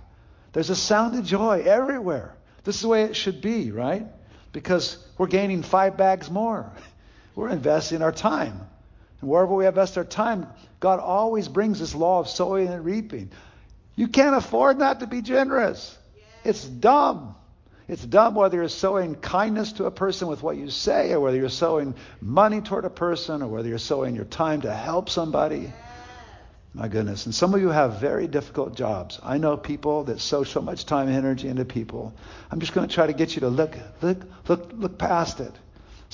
[0.52, 2.34] There's a sound of joy everywhere.
[2.64, 4.06] This is the way it should be, right?
[4.52, 6.72] Because we're gaining five bags more.
[7.34, 8.60] We're investing our time.
[9.24, 10.46] Wherever we invest our time,
[10.80, 13.30] God always brings this law of sowing and reaping.
[13.96, 15.96] You can't afford not to be generous.
[16.44, 17.36] It's dumb.
[17.86, 21.36] It's dumb whether you're sowing kindness to a person with what you say, or whether
[21.36, 25.72] you're sowing money toward a person, or whether you're sowing your time to help somebody.
[26.72, 27.26] My goodness.
[27.26, 29.20] And some of you have very difficult jobs.
[29.22, 32.14] I know people that sow so much time and energy into people.
[32.50, 35.52] I'm just going to try to get you to look, look, look, look past it.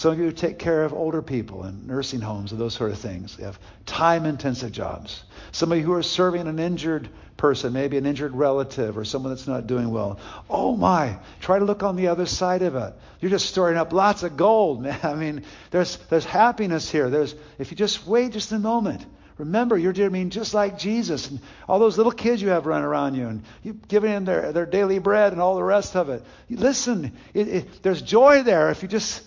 [0.01, 2.99] Some of you take care of older people in nursing homes and those sort of
[2.99, 3.37] things.
[3.39, 5.25] You have time intensive jobs.
[5.53, 9.31] Some of you who are serving an injured person, maybe an injured relative or someone
[9.31, 10.19] that's not doing well.
[10.49, 12.95] Oh my, try to look on the other side of it.
[13.21, 14.99] You're just storing up lots of gold, man.
[15.03, 17.11] I mean, there's, there's happiness here.
[17.11, 19.05] There's, if you just wait just a moment,
[19.37, 22.85] Remember, you're I mean just like Jesus and all those little kids you have running
[22.85, 26.11] around you, and you giving them their, their daily bread and all the rest of
[26.11, 26.23] it.
[26.51, 29.23] Listen, it, it, there's joy there if you just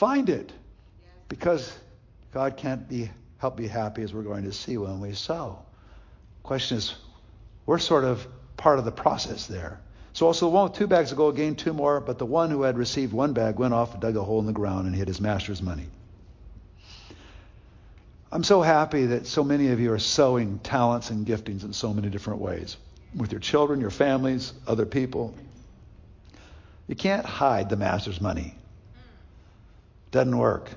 [0.00, 0.50] find it,
[1.28, 1.70] because
[2.32, 5.58] God can't be help be happy as we're going to see when we sow.
[6.42, 6.94] Question is,
[7.66, 9.78] we're sort of part of the process there.
[10.14, 12.50] So also the one with two bags of gold gained two more, but the one
[12.50, 14.96] who had received one bag went off and dug a hole in the ground and
[14.96, 15.86] hid his master's money.
[18.32, 21.92] I'm so happy that so many of you are sowing talents and giftings in so
[21.92, 22.76] many different ways
[23.14, 25.34] with your children, your families, other people.
[26.88, 28.54] You can't hide the master's money.
[30.10, 30.70] Doesn't work.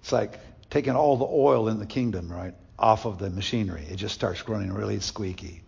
[0.00, 0.38] It's like
[0.70, 3.86] taking all the oil in the kingdom, right, off of the machinery.
[3.90, 5.62] It just starts running really squeaky,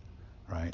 [0.49, 0.73] right?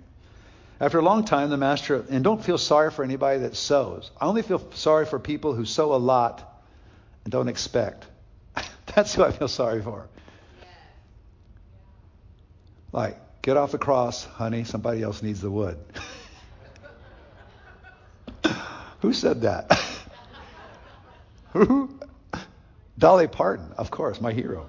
[0.80, 4.10] After a long time, the master, and don't feel sorry for anybody that sows.
[4.20, 6.64] I only feel sorry for people who sow a lot
[7.24, 8.08] and don't expect.
[8.96, 10.08] That's who I feel sorry for.
[12.92, 14.64] Like, get off the cross, honey.
[14.64, 15.78] Somebody else needs the wood.
[19.02, 19.72] Who said that?
[21.54, 22.00] Who?
[22.98, 24.68] Dolly Parton, of course, my hero.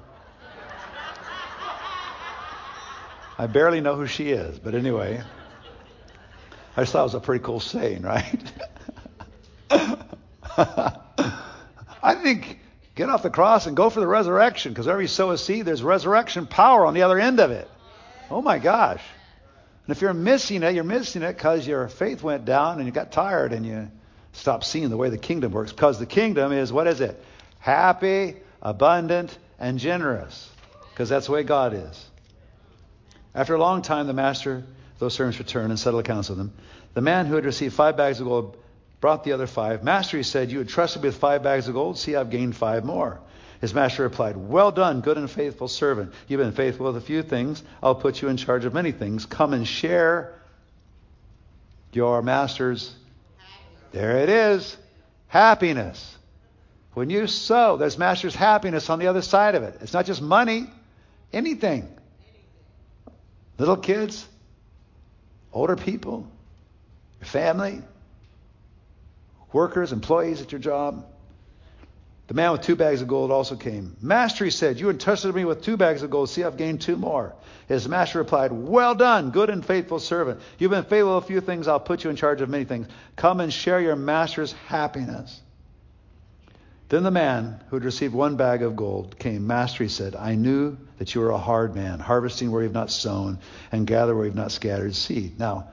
[3.38, 5.22] I barely know who she is, but anyway,
[6.76, 8.52] I just thought it was a pretty cool saying, right?
[12.02, 12.60] I think
[12.94, 15.64] Get off the cross and go for the resurrection because wherever you sow a seed,
[15.64, 17.68] there's resurrection power on the other end of it.
[18.30, 19.02] Oh my gosh.
[19.86, 22.92] And if you're missing it, you're missing it because your faith went down and you
[22.92, 23.90] got tired and you
[24.32, 25.72] stopped seeing the way the kingdom works.
[25.72, 27.22] Because the kingdom is, what is it?
[27.58, 30.50] Happy, abundant, and generous.
[30.90, 32.10] Because that's the way God is.
[33.34, 34.64] After a long time, the master,
[34.98, 36.52] those servants returned and settled accounts with them.
[36.94, 38.56] The man who had received five bags of gold
[39.00, 39.82] brought the other five.
[39.82, 41.98] Master, he said, You had trusted me with five bags of gold.
[41.98, 43.20] See, I've gained five more.
[43.60, 46.12] His master replied, Well done, good and faithful servant.
[46.28, 47.62] You've been faithful with a few things.
[47.82, 49.24] I'll put you in charge of many things.
[49.24, 50.34] Come and share
[51.92, 52.94] your master's.
[53.92, 54.76] There it is.
[55.28, 56.16] Happiness.
[56.94, 59.78] When you sow, there's master's happiness on the other side of it.
[59.81, 60.66] It's not just money,
[61.33, 61.88] anything.
[63.59, 64.26] Little kids,
[65.52, 66.26] older people,
[67.20, 67.81] your family,
[69.52, 71.07] workers, employees at your job.
[72.28, 73.96] The man with two bags of gold also came.
[74.00, 76.30] Master, he said, you entrusted me with two bags of gold.
[76.30, 77.35] See, I've gained two more.
[77.68, 80.40] His master replied, Well done, good and faithful servant.
[80.58, 81.68] You've been faithful a few things.
[81.68, 82.87] I'll put you in charge of many things.
[83.16, 85.40] Come and share your master's happiness.
[86.88, 89.46] Then the man who had received one bag of gold came.
[89.46, 92.90] Master, he said, I knew that you were a hard man, harvesting where you've not
[92.90, 93.38] sown
[93.72, 95.38] and gather where you've not scattered seed.
[95.38, 95.68] Now,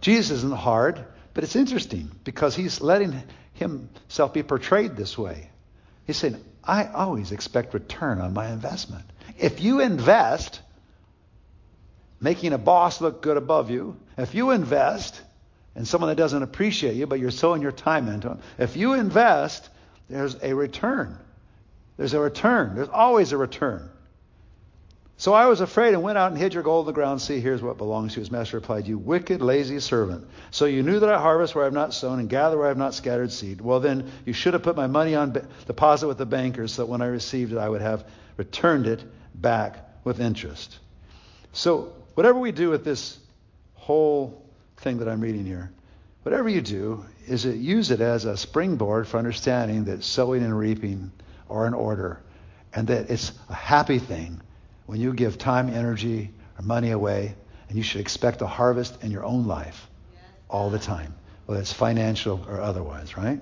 [0.00, 1.04] Jesus isn't hard.
[1.38, 3.22] But it's interesting because he's letting
[3.54, 5.50] himself be portrayed this way.
[6.08, 9.04] He's saying, I always expect return on my investment.
[9.38, 10.62] If you invest,
[12.18, 15.20] making a boss look good above you, if you invest
[15.76, 18.94] in someone that doesn't appreciate you, but you're sowing your time into them, if you
[18.94, 19.68] invest,
[20.08, 21.18] there's a return.
[21.98, 22.74] There's a return.
[22.74, 23.90] There's always a return.
[25.20, 27.20] So I was afraid and went out and hid your gold in the ground.
[27.20, 28.20] See, here's what belongs to you.
[28.20, 30.28] His master replied, You wicked, lazy servant.
[30.52, 32.68] So you knew that I harvest where I have not sown and gather where I
[32.68, 33.60] have not scattered seed.
[33.60, 36.86] Well, then you should have put my money on deposit with the bankers so that
[36.86, 38.04] when I received it, I would have
[38.36, 39.02] returned it
[39.34, 40.78] back with interest.
[41.52, 43.18] So whatever we do with this
[43.74, 45.72] whole thing that I'm reading here,
[46.22, 50.56] whatever you do, is it use it as a springboard for understanding that sowing and
[50.56, 51.10] reaping
[51.50, 52.20] are in order
[52.72, 54.40] and that it's a happy thing
[54.88, 57.34] when you give time, energy, or money away,
[57.68, 59.86] and you should expect a harvest in your own life
[60.48, 63.38] all the time, whether it's financial or otherwise, right?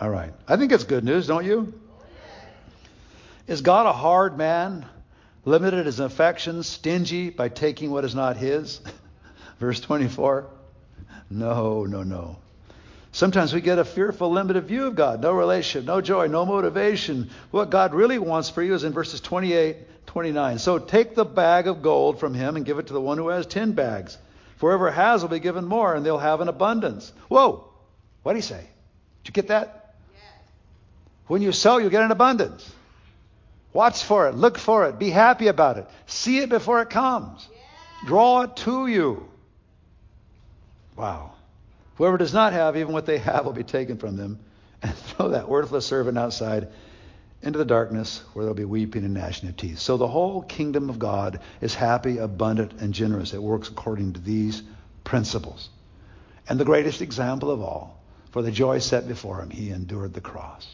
[0.00, 0.32] All right.
[0.46, 1.74] I think it's good news, don't you?
[3.48, 4.86] Is God a hard man,
[5.44, 8.80] limited in his affections, stingy by taking what is not his?
[9.58, 10.46] Verse 24.
[11.30, 12.36] No, no, no.
[13.10, 15.20] Sometimes we get a fearful, limited view of God.
[15.20, 17.30] No relationship, no joy, no motivation.
[17.50, 19.78] What God really wants for you is in verses 28,
[20.16, 20.58] 29.
[20.60, 23.28] So take the bag of gold from him and give it to the one who
[23.28, 24.16] has ten bags.
[24.56, 27.12] For whoever has will be given more, and they'll have an abundance.
[27.28, 27.68] Whoa!
[28.22, 28.66] What did he say?
[29.24, 29.94] Did you get that?
[30.14, 30.22] Yes.
[31.26, 32.66] When you sow, you get an abundance.
[33.74, 34.34] Watch for it.
[34.34, 34.98] Look for it.
[34.98, 35.86] Be happy about it.
[36.06, 37.46] See it before it comes.
[37.52, 37.60] Yes.
[38.06, 39.28] Draw it to you.
[40.96, 41.32] Wow.
[41.96, 44.38] Whoever does not have, even what they have will be taken from them.
[44.82, 46.68] And throw that worthless servant outside
[47.42, 49.78] into the darkness where there'll be weeping and gnashing of teeth.
[49.78, 53.34] So the whole kingdom of God is happy, abundant, and generous.
[53.34, 54.62] It works according to these
[55.04, 55.68] principles.
[56.48, 60.20] And the greatest example of all, for the joy set before him, he endured the
[60.20, 60.68] cross.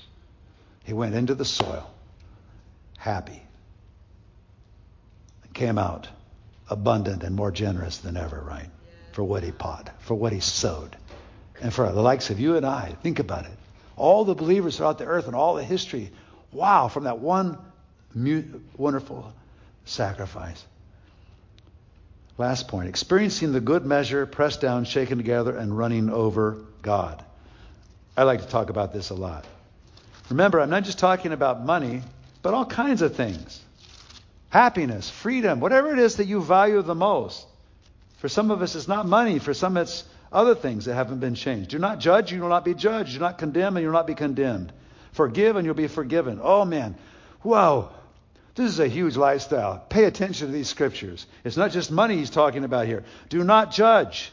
[0.85, 1.91] He went into the soil,
[2.99, 3.43] happy,
[5.45, 6.09] and came out
[6.69, 8.71] abundant and more generous than ever, right?
[9.13, 10.97] For what he pot, for what he sowed
[11.63, 12.97] and for the likes of you and I.
[13.03, 13.53] Think about it.
[13.97, 16.11] All the believers throughout the earth and all the history.
[16.53, 17.59] Wow, from that one
[18.77, 19.33] wonderful
[19.85, 20.63] sacrifice.
[22.39, 27.23] Last point experiencing the good measure, pressed down, shaken together, and running over God.
[28.17, 29.47] I like to talk about this a lot.
[30.29, 32.03] Remember, I'm not just talking about money,
[32.43, 33.61] but all kinds of things
[34.51, 37.47] happiness, freedom, whatever it is that you value the most.
[38.19, 39.39] For some of us, it's not money.
[39.39, 41.71] For some, it's other things that haven't been changed.
[41.71, 43.15] Do not judge, you will not be judged.
[43.15, 44.73] Do not condemn, and you'll not be condemned.
[45.13, 46.41] Forgive, and you'll be forgiven.
[46.43, 46.97] Oh, man.
[47.43, 47.91] Whoa.
[48.55, 49.79] This is a huge lifestyle.
[49.89, 51.27] Pay attention to these scriptures.
[51.45, 53.05] It's not just money he's talking about here.
[53.29, 54.31] Do not judge,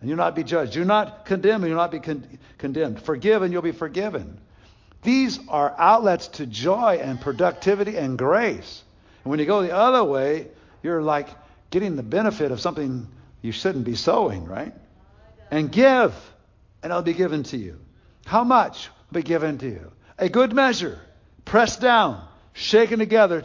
[0.00, 0.72] and you'll not be judged.
[0.72, 3.00] Do not condemn, and you'll not be con- condemned.
[3.00, 4.38] Forgive, and you'll be forgiven.
[5.02, 8.82] These are outlets to joy and productivity and grace.
[9.24, 10.48] And when you go the other way,
[10.82, 11.28] you're like
[11.70, 13.08] getting the benefit of something
[13.40, 14.74] you shouldn't be sowing, right?
[15.52, 16.14] and give,
[16.82, 17.78] and it'll be given to you.
[18.24, 19.92] How much will be given to you?
[20.22, 21.00] A good measure,
[21.44, 23.44] pressed down, shaken together,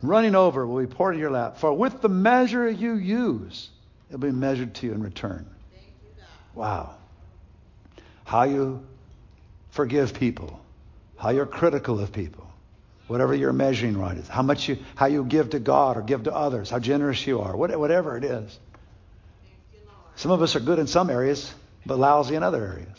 [0.00, 1.58] running over, will be poured in your lap.
[1.58, 3.68] For with the measure you use,
[4.08, 5.44] it'll be measured to you in return.
[6.54, 6.94] Wow.
[8.24, 8.82] How you
[9.72, 10.58] forgive people,
[11.18, 12.50] how you're critical of people,
[13.06, 16.22] whatever your measuring rod is, how much you, how you give to God or give
[16.22, 18.58] to others, how generous you are, whatever it is.
[20.16, 21.52] Some of us are good in some areas,
[21.84, 22.98] but lousy in other areas.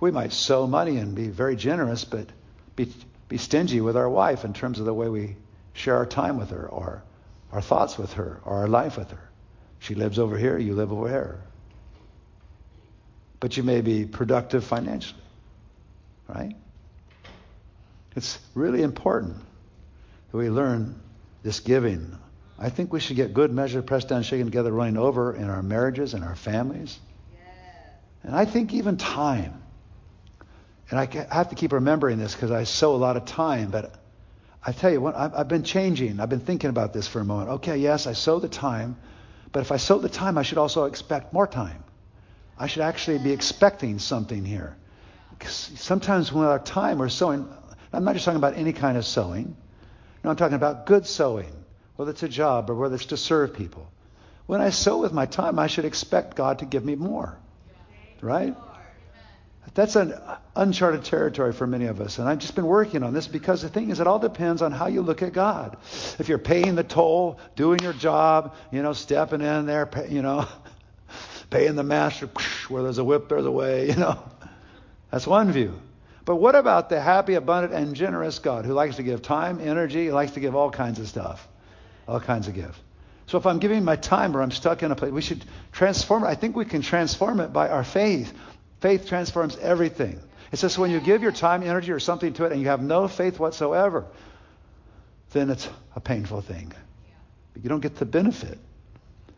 [0.00, 2.28] We might sow money and be very generous, but
[2.76, 2.92] be,
[3.28, 5.36] be stingy with our wife in terms of the way we
[5.72, 7.02] share our time with her or
[7.52, 9.28] our thoughts with her or our life with her.
[9.80, 11.40] She lives over here, you live over here.
[13.40, 15.20] But you may be productive financially,
[16.28, 16.54] right?
[18.16, 19.36] It's really important
[20.30, 21.00] that we learn
[21.42, 22.18] this giving
[22.58, 25.62] I think we should get good measure, pressed down, shaken together, running over in our
[25.62, 26.98] marriages and our families.
[28.24, 29.62] And I think even time.
[30.90, 33.70] And I have to keep remembering this because I sow a lot of time.
[33.70, 33.94] But
[34.64, 36.20] I tell you what, I've been changing.
[36.20, 37.50] I've been thinking about this for a moment.
[37.50, 38.96] Okay, yes, I sow the time.
[39.52, 41.84] But if I sow the time, I should also expect more time.
[42.58, 44.76] I should actually be expecting something here.
[45.30, 47.48] Because sometimes when our time we're sowing,
[47.92, 49.56] I'm not just talking about any kind of sowing.
[50.24, 51.52] No, I'm talking about good sowing
[51.96, 53.90] whether it's a job or whether it's to serve people.
[54.46, 57.36] When I sow with my time, I should expect God to give me more.
[58.20, 58.56] Right?
[59.74, 60.14] That's an
[60.56, 62.18] uncharted territory for many of us.
[62.18, 64.72] And I've just been working on this because the thing is, it all depends on
[64.72, 65.76] how you look at God.
[66.18, 70.22] If you're paying the toll, doing your job, you know, stepping in there, pay, you
[70.22, 70.46] know,
[71.50, 72.28] paying the master,
[72.68, 74.22] where there's a whip, there's a way, you know.
[75.10, 75.80] That's one view.
[76.24, 80.04] But what about the happy, abundant, and generous God who likes to give time, energy,
[80.04, 81.48] he likes to give all kinds of stuff?
[82.08, 82.78] all kinds of gifts.
[83.26, 86.24] So if I'm giving my time or I'm stuck in a place, we should transform
[86.24, 86.28] it.
[86.28, 88.32] I think we can transform it by our faith.
[88.80, 90.20] Faith transforms everything.
[90.52, 92.80] It says when you give your time, energy, or something to it and you have
[92.80, 94.06] no faith whatsoever,
[95.32, 96.72] then it's a painful thing.
[97.52, 98.58] But you don't get the benefit.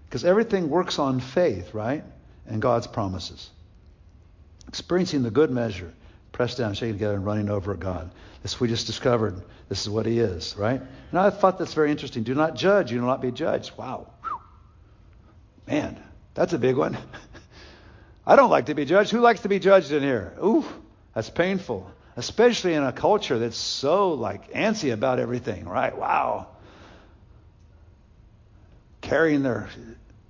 [0.04, 2.04] Because everything works on faith, right?
[2.46, 3.48] And God's promises.
[4.68, 5.92] Experiencing the good measure,
[6.32, 8.10] pressed down, shaken together, and running over God.
[8.42, 9.40] This we just discovered.
[9.68, 10.80] This is what he is, right?
[11.10, 12.24] And I thought that's very interesting.
[12.24, 13.76] Do not judge, you will not be judged.
[13.76, 14.08] Wow.
[15.66, 16.00] Man,
[16.34, 16.98] that's a big one.
[18.30, 19.10] I don't like to be judged.
[19.10, 20.34] Who likes to be judged in here?
[20.40, 20.64] Ooh,
[21.16, 21.90] that's painful.
[22.14, 25.98] Especially in a culture that's so like antsy about everything, right?
[25.98, 26.46] Wow.
[29.00, 29.68] Carrying their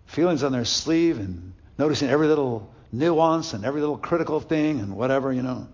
[0.07, 4.97] feelings on their sleeve and noticing every little nuance and every little critical thing and
[4.97, 5.69] whatever, you know.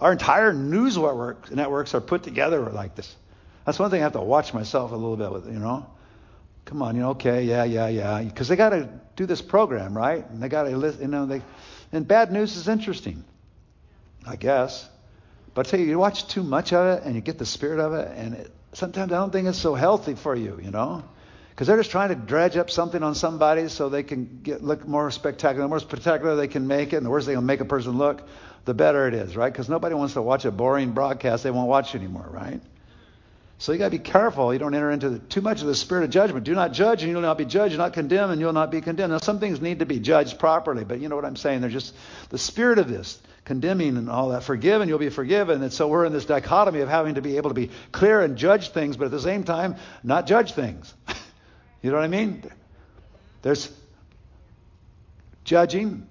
[0.00, 3.14] Our entire news networks are put together like this.
[3.64, 5.86] That's one thing I have to watch myself a little bit with, you know.
[6.68, 8.22] Come on, you know, okay, yeah, yeah, yeah.
[8.22, 10.28] Because they got to do this program, right?
[10.28, 11.40] And they got to, you know, they,
[11.92, 13.24] and bad news is interesting,
[14.26, 14.86] I guess.
[15.54, 17.80] But I tell you, you watch too much of it and you get the spirit
[17.80, 21.02] of it, and it, sometimes I don't think it's so healthy for you, you know?
[21.48, 24.86] Because they're just trying to dredge up something on somebody so they can get look
[24.86, 25.64] more spectacular.
[25.64, 27.96] The more spectacular they can make it, and the worse they can make a person
[27.96, 28.28] look,
[28.66, 29.50] the better it is, right?
[29.50, 32.60] Because nobody wants to watch a boring broadcast they won't watch anymore, right?
[33.60, 34.52] So you got to be careful.
[34.52, 36.44] You don't enter into the, too much of the spirit of judgment.
[36.44, 37.76] Do not judge, and you'll not be judged.
[37.76, 39.12] Not condemn, and you'll not be condemned.
[39.12, 41.60] Now, some things need to be judged properly, but you know what I'm saying?
[41.60, 41.92] They're just
[42.30, 44.44] the spirit of this, condemning and all that.
[44.44, 45.60] Forgive, and you'll be forgiven.
[45.60, 48.38] And so we're in this dichotomy of having to be able to be clear and
[48.38, 50.94] judge things, but at the same time, not judge things.
[51.82, 52.44] you know what I mean?
[53.42, 53.72] There's
[55.42, 56.06] judging,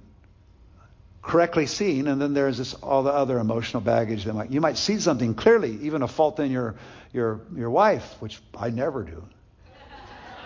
[1.27, 4.77] correctly seen, and then there's this all the other emotional baggage that might you might
[4.77, 6.75] see something clearly, even a fault in your
[7.13, 9.21] your your wife, which I never do.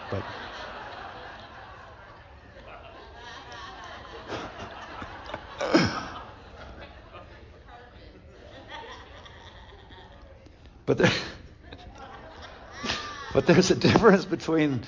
[0.10, 0.24] But
[10.88, 11.12] but there,
[13.34, 14.82] but there's a difference between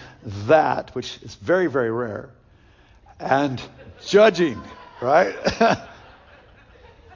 [0.47, 2.31] that, which is very very rare,
[3.19, 3.61] and
[4.07, 4.63] judging
[5.03, 5.35] right?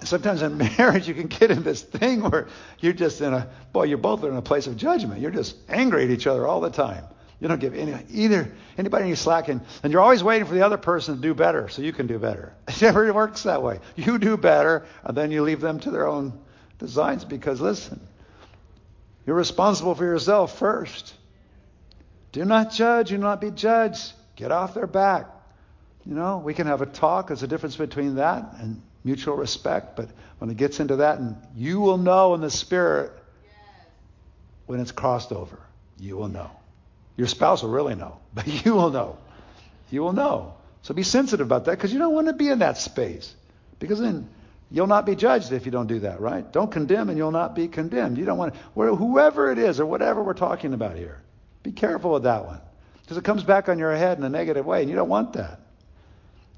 [0.04, 2.48] Sometimes in marriage, you can get in this thing where
[2.80, 5.22] you're just in a, boy, you're both in a place of judgment.
[5.22, 7.04] You're just angry at each other all the time.
[7.40, 10.66] You don't give any, either anybody any slack, and, and you're always waiting for the
[10.66, 12.54] other person to do better so you can do better.
[12.68, 13.80] It never works that way.
[13.96, 16.34] You do better, and then you leave them to their own
[16.80, 18.00] designs because, listen,
[19.26, 21.14] you're responsible for yourself first.
[22.32, 24.14] Do not judge, do not be judged.
[24.36, 25.28] Get off their back.
[26.08, 27.28] You know, we can have a talk.
[27.28, 29.98] There's a difference between that and mutual respect.
[29.98, 33.12] But when it gets into that, and you will know in the spirit
[34.68, 35.60] when it's crossed over.
[36.00, 36.52] You will know.
[37.18, 39.18] Your spouse will really know, but you will know.
[39.90, 40.54] You will know.
[40.84, 43.36] So be sensitive about that because you don't want to be in that space.
[43.80, 44.30] Because then
[44.72, 46.50] you'll not be judged if you don't do that, right?
[46.54, 48.18] Don't condemn and you'll not be condemned.
[48.18, 51.22] You don't want to, whoever it is or whatever we're talking about here,
[51.64, 52.62] be careful with that one.
[53.02, 55.34] Because it comes back on your head in a negative way and you don't want
[55.34, 55.60] that.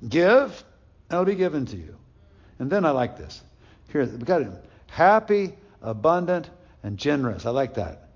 [0.07, 0.63] Give,
[1.11, 1.95] it'll be given to you.
[2.59, 3.41] And then I like this.
[3.91, 4.51] Here, we got it.
[4.87, 6.49] Happy, abundant,
[6.83, 7.45] and generous.
[7.45, 8.09] I like that.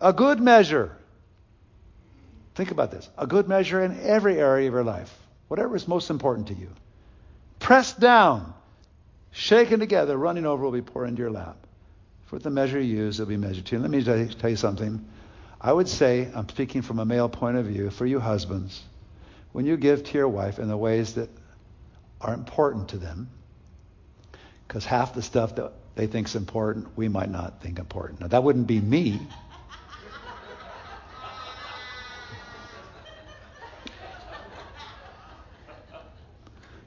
[0.00, 0.96] A good measure.
[2.54, 3.08] Think about this.
[3.18, 5.14] A good measure in every area of your life,
[5.48, 6.70] whatever is most important to you.
[7.58, 8.54] Pressed down,
[9.30, 11.56] shaken together, running over will be poured into your lap.
[12.26, 13.82] For the measure you use, it'll be measured to you.
[13.82, 15.04] Let me tell you something.
[15.60, 18.82] I would say, I'm speaking from a male point of view, for you husbands,
[19.56, 21.30] when you give to your wife in the ways that
[22.20, 23.26] are important to them,
[24.68, 28.20] because half the stuff that they think is important, we might not think important.
[28.20, 29.18] Now, that wouldn't be me.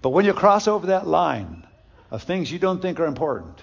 [0.04, 1.66] But when you cross over that line
[2.12, 3.58] of things you don't think are important,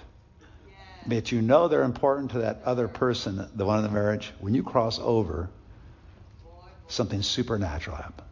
[1.07, 4.53] but you know they're important to that other person, the one in the marriage, when
[4.53, 5.49] you cross over,
[6.89, 8.26] something supernatural happens.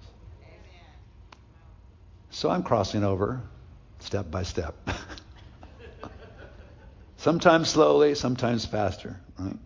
[2.34, 3.40] So I'm crossing over
[4.00, 4.74] step by step.
[7.16, 9.20] sometimes slowly, sometimes faster.
[9.38, 9.56] Right?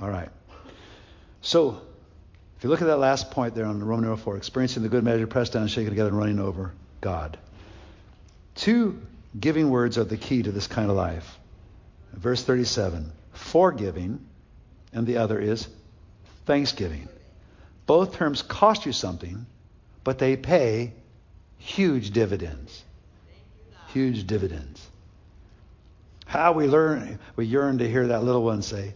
[0.00, 0.28] All right.
[1.42, 1.82] So
[2.56, 5.02] if you look at that last point there on Roman number 4, experiencing the good
[5.02, 7.36] measure, pressed down, shaken together, and running over God.
[8.54, 9.02] Two
[9.38, 11.40] giving words are the key to this kind of life.
[12.12, 14.24] Verse 37, forgiving,
[14.92, 15.66] and the other is
[16.46, 17.08] thanksgiving.
[17.86, 19.44] Both terms cost you something,
[20.04, 20.92] but they pay
[21.58, 22.84] huge dividends.
[23.88, 24.86] Huge dividends.
[26.26, 28.94] How we learn, we yearn to hear that little one say,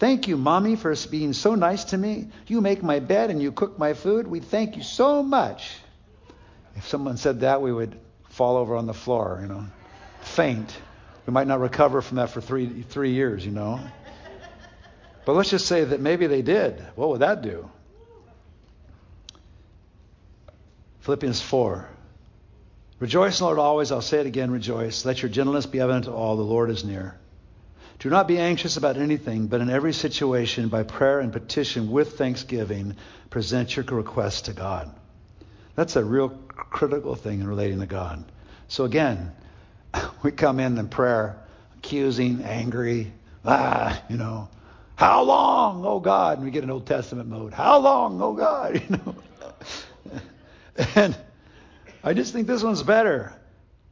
[0.00, 2.28] Thank you, Mommy, for being so nice to me.
[2.48, 4.26] You make my bed and you cook my food.
[4.26, 5.76] We thank you so much.
[6.74, 7.98] If someone said that, we would
[8.30, 9.64] fall over on the floor, you know,
[10.20, 10.76] faint.
[11.26, 13.80] We might not recover from that for three, three years, you know.
[15.24, 16.84] But let's just say that maybe they did.
[16.96, 17.70] What would that do?
[21.00, 21.88] Philippians 4.
[23.00, 23.90] Rejoice Lord always.
[23.90, 25.04] I'll say it again, rejoice.
[25.04, 26.36] Let your gentleness be evident to all.
[26.36, 27.18] The Lord is near.
[27.98, 32.18] Do not be anxious about anything, but in every situation, by prayer and petition with
[32.18, 32.96] thanksgiving,
[33.30, 34.90] present your requests to God.
[35.74, 38.24] That's a real critical thing in relating to God.
[38.68, 39.32] So again,
[40.22, 41.36] we come in in prayer
[41.78, 43.12] accusing, angry,
[43.44, 44.48] ah, you know,
[44.96, 46.38] how long, oh God?
[46.38, 47.52] And we get an Old Testament mode.
[47.52, 48.82] How long, oh God?
[48.88, 49.14] You know.
[50.96, 51.16] and
[52.04, 53.32] I just think this one's better.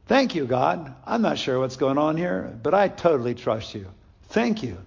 [0.05, 0.93] Thank you, God.
[1.05, 3.87] I'm not sure what's going on here, but I totally trust you.
[4.29, 4.77] Thank you.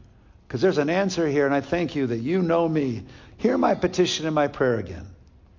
[0.47, 3.03] Because there's an answer here, and I thank you that you know me.
[3.39, 5.07] Hear my petition and my prayer again.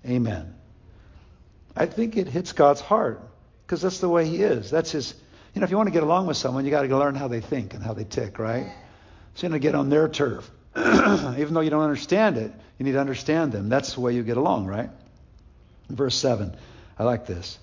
[0.05, 0.55] Amen.
[1.75, 3.21] I think it hits God's heart
[3.65, 4.71] because that's the way He is.
[4.71, 5.13] That's His.
[5.53, 7.27] You know, if you want to get along with someone, you got to learn how
[7.27, 8.71] they think and how they tick, right?
[9.35, 10.49] So you're going to get on their turf.
[10.77, 13.67] Even though you don't understand it, you need to understand them.
[13.67, 14.89] That's the way you get along, right?
[15.89, 16.55] Verse 7.
[16.99, 17.59] I like this.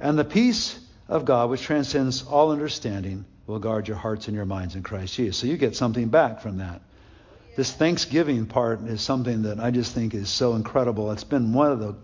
[0.00, 4.46] And the peace of God, which transcends all understanding, will guard your hearts and your
[4.46, 5.36] minds in Christ Jesus.
[5.36, 6.80] So you get something back from that.
[7.56, 11.12] This Thanksgiving part is something that I just think is so incredible.
[11.12, 11.94] It's been one of the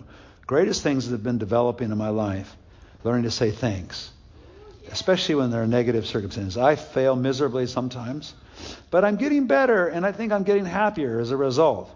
[0.46, 2.56] greatest things that have been developing in my life,
[3.02, 4.10] learning to say thanks,
[4.92, 6.56] especially when there are negative circumstances.
[6.56, 8.34] I fail miserably sometimes,
[8.90, 11.90] but I'm getting better, and I think I'm getting happier as a result.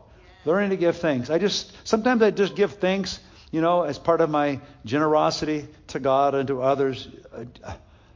[0.44, 1.30] Learning to give thanks.
[1.30, 3.20] I just sometimes I just give thanks,
[3.50, 7.08] you know, as part of my generosity to God and to others,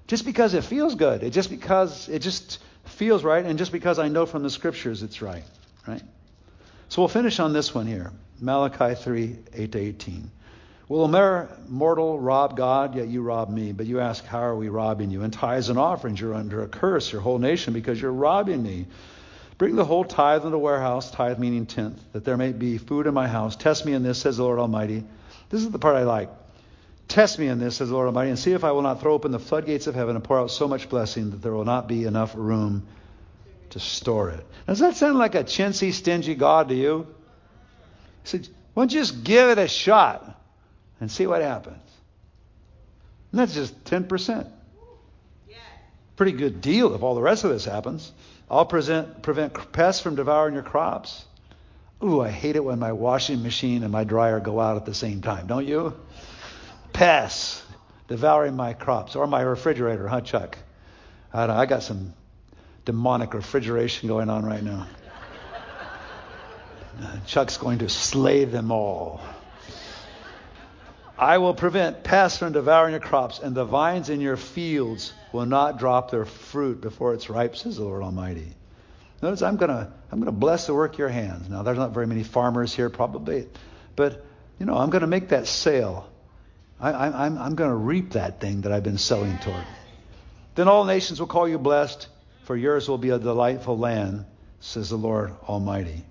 [0.06, 1.22] just because it feels good.
[1.22, 5.02] It just because it just feels right, and just because I know from the scriptures
[5.02, 5.44] it's right,
[5.86, 6.02] right?
[6.88, 10.30] So we'll finish on this one here Malachi 3 8 to 18.
[10.88, 12.94] Will a mere mortal rob God?
[12.94, 13.72] Yet you rob me.
[13.72, 15.22] But you ask, How are we robbing you?
[15.22, 18.86] In tithes and offerings, you're under a curse, your whole nation, because you're robbing me.
[19.58, 23.06] Bring the whole tithe into the warehouse, tithe meaning tenth, that there may be food
[23.06, 23.56] in my house.
[23.56, 25.04] Test me in this, says the Lord Almighty.
[25.50, 26.30] This is the part I like.
[27.08, 29.14] Test me in this, says the Lord Almighty, and see if I will not throw
[29.14, 31.88] open the floodgates of heaven and pour out so much blessing that there will not
[31.88, 32.86] be enough room
[33.70, 34.46] to store it.
[34.66, 37.06] Does that sound like a chintzy, stingy God to you?
[38.24, 40.38] He said, you just give it a shot
[41.00, 41.82] and see what happens?
[43.32, 44.50] And that's just 10%.
[46.16, 48.12] Pretty good deal if all the rest of this happens.
[48.50, 51.24] I'll present, prevent pests from devouring your crops.
[52.02, 54.94] Ooh, I hate it when my washing machine and my dryer go out at the
[54.94, 55.94] same time, don't you?
[56.98, 57.62] pests
[58.08, 60.58] devouring my crops or my refrigerator, huh, Chuck?
[61.32, 62.12] I, I got some
[62.84, 64.88] demonic refrigeration going on right now.
[67.00, 69.20] Uh, Chuck's going to slay them all.
[71.16, 75.46] I will prevent pests from devouring your crops, and the vines in your fields will
[75.46, 78.56] not drop their fruit before it's ripe, says the Lord Almighty.
[79.20, 81.48] Notice I'm gonna I'm gonna bless the work of your hands.
[81.48, 83.48] Now there's not very many farmers here probably,
[83.96, 84.24] but
[84.58, 86.08] you know I'm gonna make that sale
[86.80, 89.64] I, am I'm, I'm going to reap that thing that I've been sowing toward.
[90.54, 92.08] Then all nations will call you blessed,
[92.44, 94.24] for yours will be a delightful land,
[94.60, 96.04] says the Lord Almighty.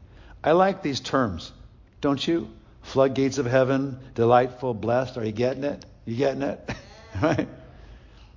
[0.43, 1.51] I like these terms,
[2.01, 2.49] don't you?
[2.81, 5.17] Floodgates of heaven, delightful, blessed.
[5.17, 5.85] Are you getting it?
[6.05, 6.69] You getting it?
[7.21, 7.47] right?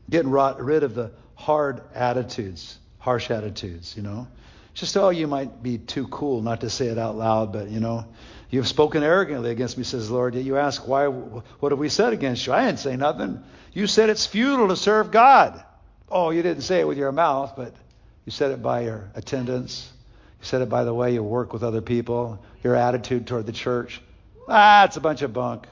[0.09, 4.29] Getting rid of the hard attitudes, harsh attitudes, you know.
[4.75, 7.81] Just, oh, you might be too cool not to say it out loud, but, you
[7.81, 8.07] know,
[8.51, 10.35] you have spoken arrogantly against me, says the Lord.
[10.35, 12.53] Yet you ask, why, what have we said against you?
[12.53, 13.43] I didn't say nothing.
[13.73, 15.63] You said it's futile to serve God.
[16.09, 17.75] Oh, you didn't say it with your mouth, but
[18.25, 19.91] you said it by your attendance.
[20.41, 23.53] You said it by the way you work with other people, your attitude toward the
[23.53, 24.01] church.
[24.49, 25.67] Ah, it's a bunch of bunk.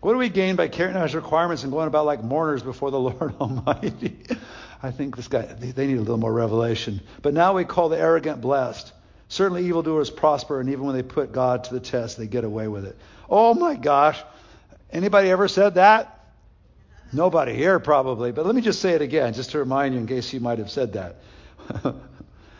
[0.00, 2.90] What do we gain by carrying out his requirements and going about like mourners before
[2.90, 4.16] the Lord Almighty?
[4.82, 7.00] I think this guy, they need a little more revelation.
[7.22, 8.92] But now we call the arrogant blessed.
[9.28, 12.68] Certainly evildoers prosper, and even when they put God to the test, they get away
[12.68, 12.96] with it.
[13.30, 14.22] Oh my gosh.
[14.90, 16.18] Anybody ever said that?
[17.12, 20.06] Nobody here probably, but let me just say it again, just to remind you in
[20.06, 21.16] case you might have said that.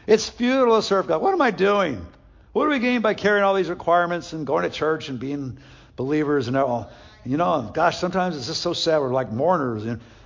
[0.07, 1.23] it's futile to serve God.
[1.23, 2.07] What am I doing?
[2.53, 5.59] What do we gain by carrying all these requirements and going to church and being
[5.97, 6.91] believers and all?
[7.25, 8.99] You know, gosh, sometimes it's just so sad.
[9.01, 9.85] We're like mourners.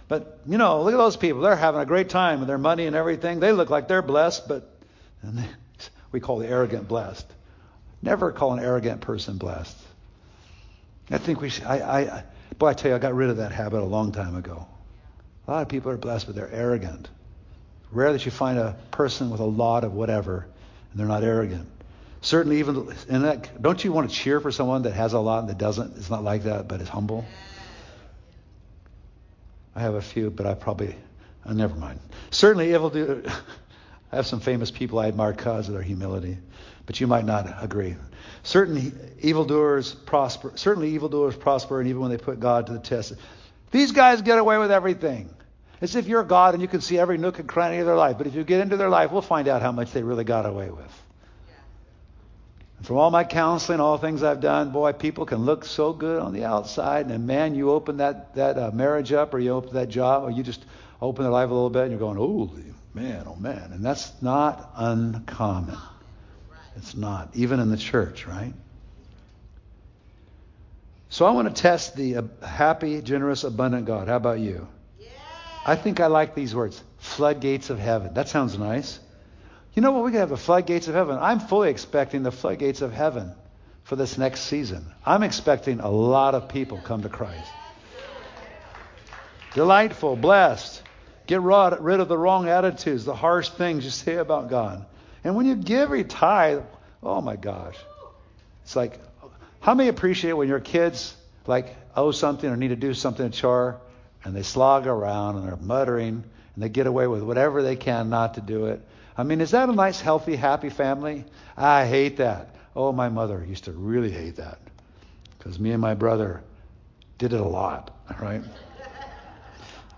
[0.09, 1.41] But, you know, look at those people.
[1.41, 3.41] They're having a great time with their money and everything.
[3.41, 4.71] They look like they're blessed, but
[5.23, 5.45] they,
[6.13, 7.27] we call the arrogant blessed.
[8.03, 9.77] Never call an arrogant person blessed.
[11.11, 12.25] I think we should, I, I,
[12.59, 14.67] boy, I tell you, I got rid of that habit a long time ago.
[15.47, 17.09] A lot of people are blessed, but they're arrogant.
[17.93, 20.47] Rare that you find a person with a lot of whatever,
[20.91, 21.69] and they're not arrogant.
[22.21, 25.41] Certainly, even in that, don't you want to cheer for someone that has a lot
[25.41, 25.97] and that doesn't?
[25.97, 27.25] It's not like that, but is humble.
[29.77, 30.97] I have a few, but I probably,
[31.45, 32.01] uh, never mind.
[32.31, 33.23] Certainly, evil do.
[34.13, 36.39] I have some famous people I admire because of their humility,
[36.87, 37.95] but you might not agree.
[38.43, 40.53] Certain evildoers prosper.
[40.55, 43.13] Certainly, evildoers prosper, and even when they put God to the test,
[43.71, 45.29] these guys get away with everything.
[45.83, 48.17] As if you're God and you can see every nook and cranny of their life.
[48.17, 50.47] But if you get into their life, we'll find out how much they really got
[50.47, 51.03] away with.
[52.87, 56.33] From all my counseling, all things I've done, boy, people can look so good on
[56.33, 59.89] the outside, and man, you open that that uh, marriage up, or you open that
[59.89, 60.65] job, or you just
[61.03, 62.51] open their life a little bit, and you're going, oh,
[62.97, 63.73] Man, oh man.
[63.73, 65.77] And that's not uncommon.
[66.77, 68.55] It's not, even in the church, right?
[71.11, 74.09] So I want to test the uh, happy, generous, abundant God.
[74.09, 74.67] How about you?
[75.67, 78.15] I think I like these words floodgates of heaven.
[78.15, 78.99] That sounds nice.
[79.77, 80.05] You know what?
[80.05, 81.19] We can have the floodgates of heaven.
[81.21, 83.35] I'm fully expecting the floodgates of heaven
[83.85, 84.87] for this next season.
[85.05, 87.51] I'm expecting a lot of people come to Christ.
[89.53, 90.83] Delightful, blessed.
[91.27, 94.87] Get rid of the wrong attitudes, the harsh things you say about God.
[95.23, 96.63] And when you give your tithe,
[97.03, 97.77] oh my gosh.
[98.65, 98.99] It's like,
[99.61, 101.15] how many appreciate when your kids
[101.47, 103.79] like owe something or need to do something, a chore,
[104.25, 106.25] and they slog around and they're muttering
[106.55, 108.81] and they get away with whatever they can not to do it?
[109.19, 111.25] I mean, is that a nice, healthy, happy family?
[111.57, 112.55] I hate that.
[112.75, 114.59] Oh, my mother used to really hate that
[115.39, 116.43] because me and my brother
[117.19, 118.43] did it a lot, right?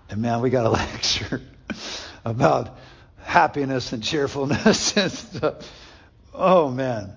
[0.09, 1.41] And man, we got a lecture
[2.23, 2.77] about
[3.21, 5.69] happiness and cheerfulness and stuff.
[6.33, 7.13] Oh man.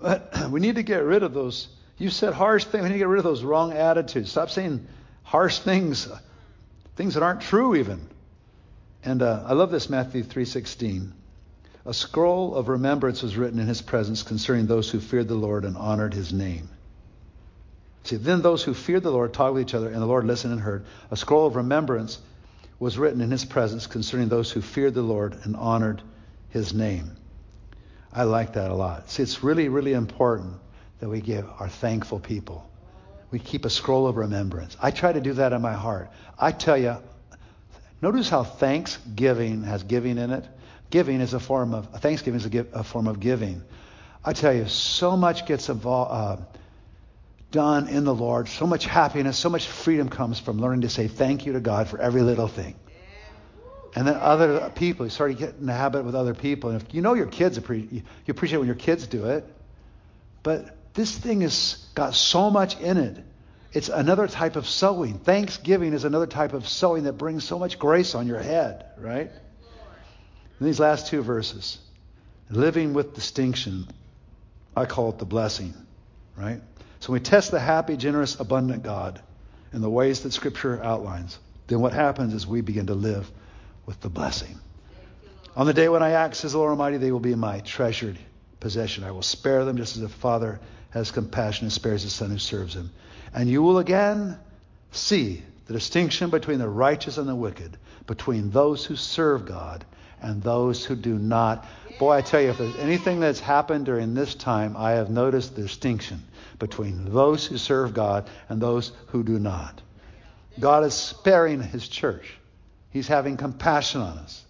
[0.00, 1.68] But we need to get rid of those.
[1.96, 2.82] You said harsh things.
[2.82, 4.30] We need to get rid of those wrong attitudes.
[4.30, 4.86] Stop saying
[5.24, 6.08] harsh things,
[6.96, 8.06] things that aren't true even.
[9.02, 11.12] And uh, I love this Matthew 3:16.
[11.88, 15.64] A scroll of remembrance was written in his presence concerning those who feared the Lord
[15.64, 16.68] and honored his name.
[18.04, 20.52] See, then those who feared the Lord talked with each other, and the Lord listened
[20.52, 20.84] and heard.
[21.10, 22.18] A scroll of remembrance
[22.78, 26.02] was written in his presence concerning those who feared the Lord and honored
[26.50, 27.16] his name.
[28.12, 29.08] I like that a lot.
[29.08, 30.56] See, it's really, really important
[31.00, 32.70] that we give our thankful people.
[33.30, 34.76] We keep a scroll of remembrance.
[34.82, 36.10] I try to do that in my heart.
[36.38, 36.98] I tell you,
[38.02, 40.44] notice how thanksgiving has giving in it.
[40.90, 43.62] Giving is a form of thanksgiving is a, give, a form of giving.
[44.24, 46.44] I tell you, so much gets involved, uh,
[47.50, 48.48] done in the Lord.
[48.48, 51.88] So much happiness, so much freedom comes from learning to say thank you to God
[51.88, 52.74] for every little thing.
[53.94, 56.70] And then other people, you start to get in the habit with other people.
[56.70, 59.46] And if you know your kids, you appreciate when your kids do it.
[60.42, 63.24] But this thing has got so much in it.
[63.72, 65.18] It's another type of sowing.
[65.18, 69.30] Thanksgiving is another type of sowing that brings so much grace on your head, right?
[70.60, 71.78] In these last two verses,
[72.50, 73.86] living with distinction,
[74.76, 75.74] I call it the blessing,
[76.36, 76.60] right?
[77.00, 79.20] So when we test the happy, generous, abundant God
[79.72, 81.38] in the ways that Scripture outlines.
[81.68, 83.30] Then what happens is we begin to live
[83.86, 84.58] with the blessing.
[85.54, 88.18] On the day when I act, says the Lord Almighty, they will be my treasured
[88.60, 89.04] possession.
[89.04, 92.38] I will spare them just as a father has compassion and spares his son who
[92.38, 92.90] serves him.
[93.34, 94.38] And you will again
[94.90, 99.84] see the distinction between the righteous and the wicked, between those who serve God
[100.22, 101.66] and those who do not.
[101.98, 105.56] Boy, I tell you, if there's anything that's happened during this time, I have noticed
[105.56, 106.22] the distinction
[106.58, 109.80] between those who serve God and those who do not.
[110.60, 112.34] God is sparing his church.
[112.90, 114.44] He's having compassion on us.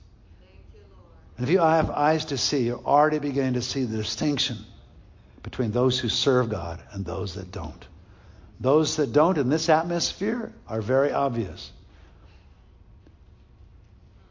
[1.36, 4.58] And if you have eyes to see, you're already beginning to see the distinction
[5.42, 7.86] between those who serve God and those that don't.
[8.60, 11.70] Those that don't in this atmosphere are very obvious.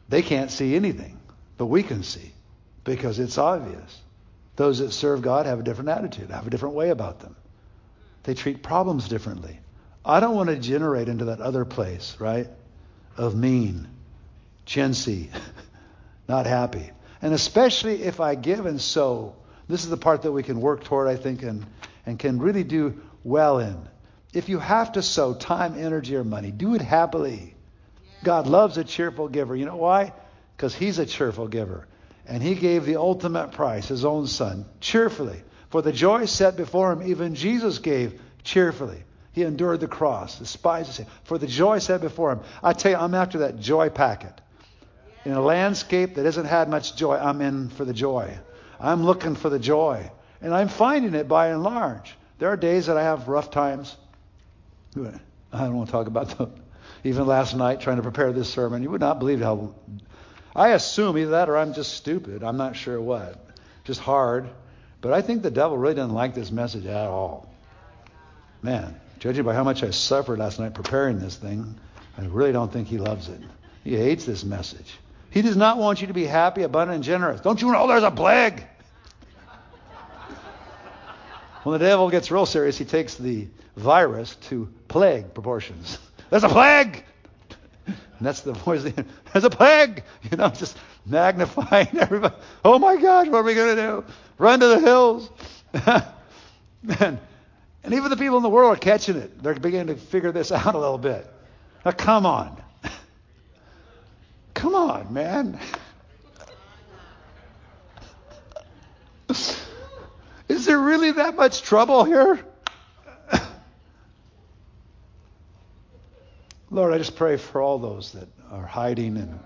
[0.08, 1.17] They can't see anything,
[1.58, 2.32] but we can see
[2.84, 4.00] because it's obvious.
[4.56, 7.36] Those that serve God have a different attitude, have a different way about them.
[8.22, 9.60] They treat problems differently.
[10.04, 12.48] I don't want to generate into that other place, right?
[13.16, 13.88] Of mean,
[14.66, 15.28] chintzy,
[16.28, 16.90] not happy.
[17.20, 19.34] And especially if I give and sow,
[19.68, 21.66] this is the part that we can work toward, I think, and,
[22.06, 23.76] and can really do well in.
[24.32, 27.54] If you have to sow time, energy, or money, do it happily.
[28.24, 29.56] God loves a cheerful giver.
[29.56, 30.12] You know why?
[30.58, 31.86] Because He's a cheerful giver.
[32.26, 35.42] And He gave the ultimate price, His own Son, cheerfully.
[35.70, 39.04] For the joy set before him, even Jesus gave cheerfully.
[39.32, 41.06] He endured the cross, despised it.
[41.24, 42.40] For the joy set before him.
[42.62, 44.32] I tell you, I'm after that joy packet.
[45.24, 48.36] In a landscape that hasn't had much joy, I'm in for the joy.
[48.80, 50.10] I'm looking for the joy.
[50.40, 52.16] And I'm finding it by and large.
[52.38, 53.96] There are days that I have rough times.
[54.96, 55.10] I
[55.52, 56.54] don't want to talk about them.
[57.04, 59.74] Even last night, trying to prepare this sermon, you would not believe how.
[60.54, 62.42] I assume either that or I'm just stupid.
[62.42, 63.44] I'm not sure what.
[63.84, 64.48] Just hard.
[65.00, 67.48] But I think the devil really doesn't like this message at all.
[68.62, 71.76] Man, judging by how much I suffered last night preparing this thing,
[72.16, 73.40] I really don't think he loves it.
[73.84, 74.98] He hates this message.
[75.30, 77.40] He does not want you to be happy, abundant, and generous.
[77.40, 78.64] Don't you know oh, there's a plague?
[81.62, 83.46] When the devil gets real serious, he takes the
[83.76, 85.98] virus to plague proportions.
[86.30, 87.04] There's a plague!
[88.18, 88.82] And that's the voice.
[89.32, 90.02] There's a plague!
[90.30, 92.34] You know, just magnifying everybody.
[92.64, 94.04] Oh my gosh, what are we going to do?
[94.38, 95.30] Run to the hills.
[96.82, 97.20] Man.
[97.84, 99.42] And even the people in the world are catching it.
[99.42, 101.26] They're beginning to figure this out a little bit.
[101.84, 102.60] Now, come on.
[104.58, 105.58] Come on, man.
[110.48, 112.44] Is there really that much trouble here?
[116.70, 119.38] Lord, I just pray for all those that are hiding and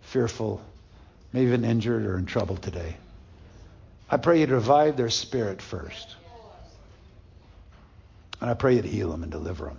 [0.00, 0.62] fearful,
[1.32, 2.96] maybe even injured or in trouble today.
[4.08, 6.16] I pray you'd revive their spirit first.
[8.40, 9.78] And I pray you'd heal them and deliver them.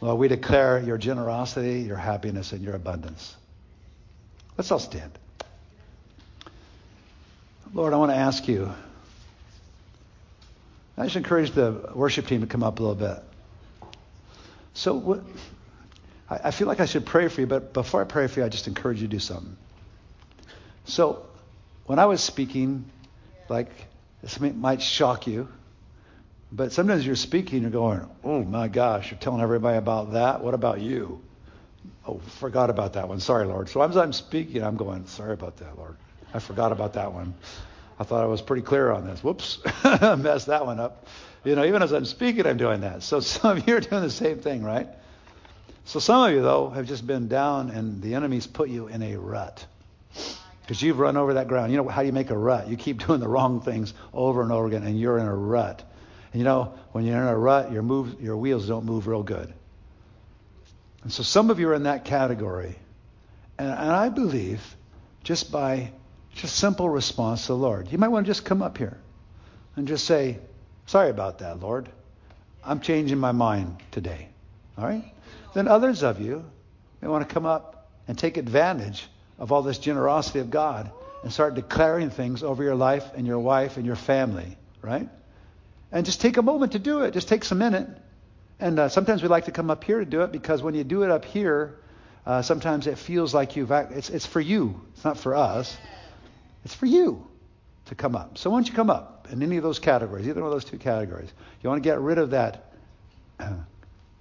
[0.00, 3.34] Lord, we declare your generosity, your happiness, and your abundance.
[4.56, 5.12] Let's all stand.
[7.72, 8.72] Lord, I want to ask you.
[10.98, 13.22] I just encourage the worship team to come up a little bit.
[14.74, 15.22] So, what,
[16.28, 18.46] I, I feel like I should pray for you, but before I pray for you,
[18.46, 19.56] I just encourage you to do something.
[20.84, 21.26] So,
[21.86, 22.84] when I was speaking,
[23.48, 23.70] like
[24.22, 25.48] this might shock you,
[26.52, 30.42] but sometimes you're speaking, you're going, "Oh my gosh!" You're telling everybody about that.
[30.42, 31.20] What about you?
[32.06, 33.20] Oh, forgot about that one.
[33.20, 33.68] Sorry, Lord.
[33.68, 35.96] So as I'm speaking, I'm going, "Sorry about that, Lord.
[36.32, 37.34] I forgot about that one."
[37.98, 39.24] I thought I was pretty clear on this.
[39.24, 41.06] Whoops, I messed that one up.
[41.44, 43.02] You know, even as I'm speaking, I'm doing that.
[43.02, 44.88] So some of you are doing the same thing, right?
[45.86, 49.02] So some of you, though, have just been down and the enemy's put you in
[49.02, 49.64] a rut.
[50.62, 51.70] Because you've run over that ground.
[51.70, 52.66] You know how do you make a rut?
[52.68, 55.84] You keep doing the wrong things over and over again, and you're in a rut.
[56.32, 59.22] And you know, when you're in a rut, your, move, your wheels don't move real
[59.22, 59.54] good.
[61.04, 62.74] And so some of you are in that category.
[63.56, 64.60] And, and I believe
[65.22, 65.92] just by
[66.34, 67.92] just simple response to the Lord.
[67.92, 68.98] You might want to just come up here
[69.76, 70.38] and just say,
[70.86, 71.88] Sorry about that, Lord.
[72.64, 74.28] I'm changing my mind today.
[74.76, 75.12] All right?
[75.56, 76.44] Then others of you
[77.00, 79.06] may want to come up and take advantage
[79.38, 80.90] of all this generosity of God
[81.22, 85.08] and start declaring things over your life and your wife and your family, right?
[85.90, 87.12] And just take a moment to do it.
[87.12, 87.88] Just takes a minute.
[88.60, 90.84] And uh, sometimes we like to come up here to do it because when you
[90.84, 91.78] do it up here,
[92.26, 94.78] uh, sometimes it feels like you've it's it's for you.
[94.92, 95.74] It's not for us.
[96.66, 97.26] It's for you
[97.86, 98.36] to come up.
[98.36, 100.66] So why don't you come up in any of those categories, either one of those
[100.66, 101.32] two categories.
[101.62, 102.72] You want to get rid of that
[103.40, 103.54] uh,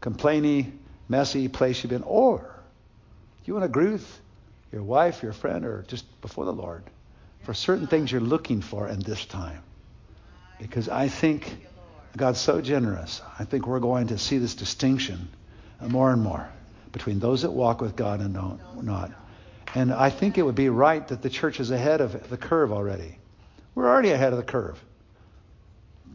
[0.02, 0.72] complainy,
[1.08, 2.56] messy place you've been, or
[3.46, 4.22] you want to agree with
[4.72, 6.84] your wife, your friend, or just before the Lord
[7.44, 9.62] for certain things you're looking for in this time.
[10.60, 11.58] Because I think
[12.18, 13.22] God's so generous.
[13.38, 15.28] I think we're going to see this distinction
[15.82, 16.50] more and more
[16.92, 19.12] between those that walk with God and don't not.
[19.76, 22.72] And I think it would be right that the church is ahead of the curve
[22.72, 23.18] already.
[23.76, 24.82] We're already ahead of the curve.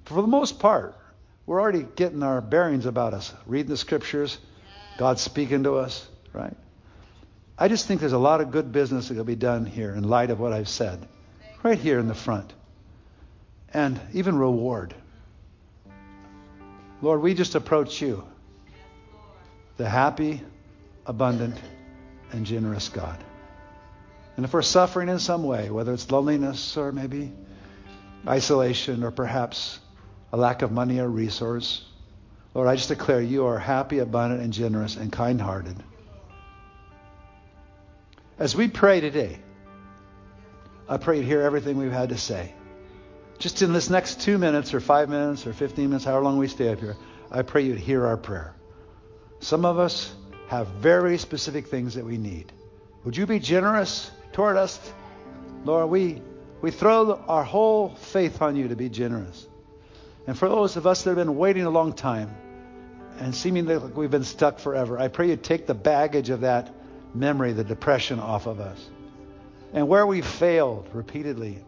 [0.06, 0.96] For the most part,
[1.44, 4.38] we're already getting our bearings about us, reading the scriptures,
[5.00, 6.54] God speaking to us, right?
[7.56, 10.04] I just think there's a lot of good business that will be done here in
[10.04, 11.08] light of what I've said,
[11.62, 12.52] right here in the front.
[13.72, 14.94] And even reward.
[17.00, 18.24] Lord, we just approach you,
[19.78, 20.42] the happy,
[21.06, 21.56] abundant,
[22.32, 23.16] and generous God.
[24.36, 27.32] And if we're suffering in some way, whether it's loneliness or maybe
[28.28, 29.80] isolation or perhaps
[30.30, 31.86] a lack of money or resource,
[32.54, 35.76] Lord, I just declare you are happy, abundant, and generous and kind hearted.
[38.38, 39.38] As we pray today,
[40.88, 42.54] I pray you hear everything we've had to say.
[43.38, 46.48] Just in this next two minutes or five minutes or 15 minutes, however long we
[46.48, 46.96] stay up here,
[47.30, 48.54] I pray you'd hear our prayer.
[49.38, 50.12] Some of us
[50.48, 52.52] have very specific things that we need.
[53.04, 54.78] Would you be generous toward us.
[55.64, 56.22] Lord, we,
[56.60, 59.46] we throw our whole faith on you to be generous.
[60.26, 62.34] And for those of us that have been waiting a long time
[63.18, 66.74] and seemingly like we've been stuck forever, I pray you take the baggage of that
[67.14, 68.88] memory, the depression off of us.
[69.72, 71.58] And where we've failed repeatedly,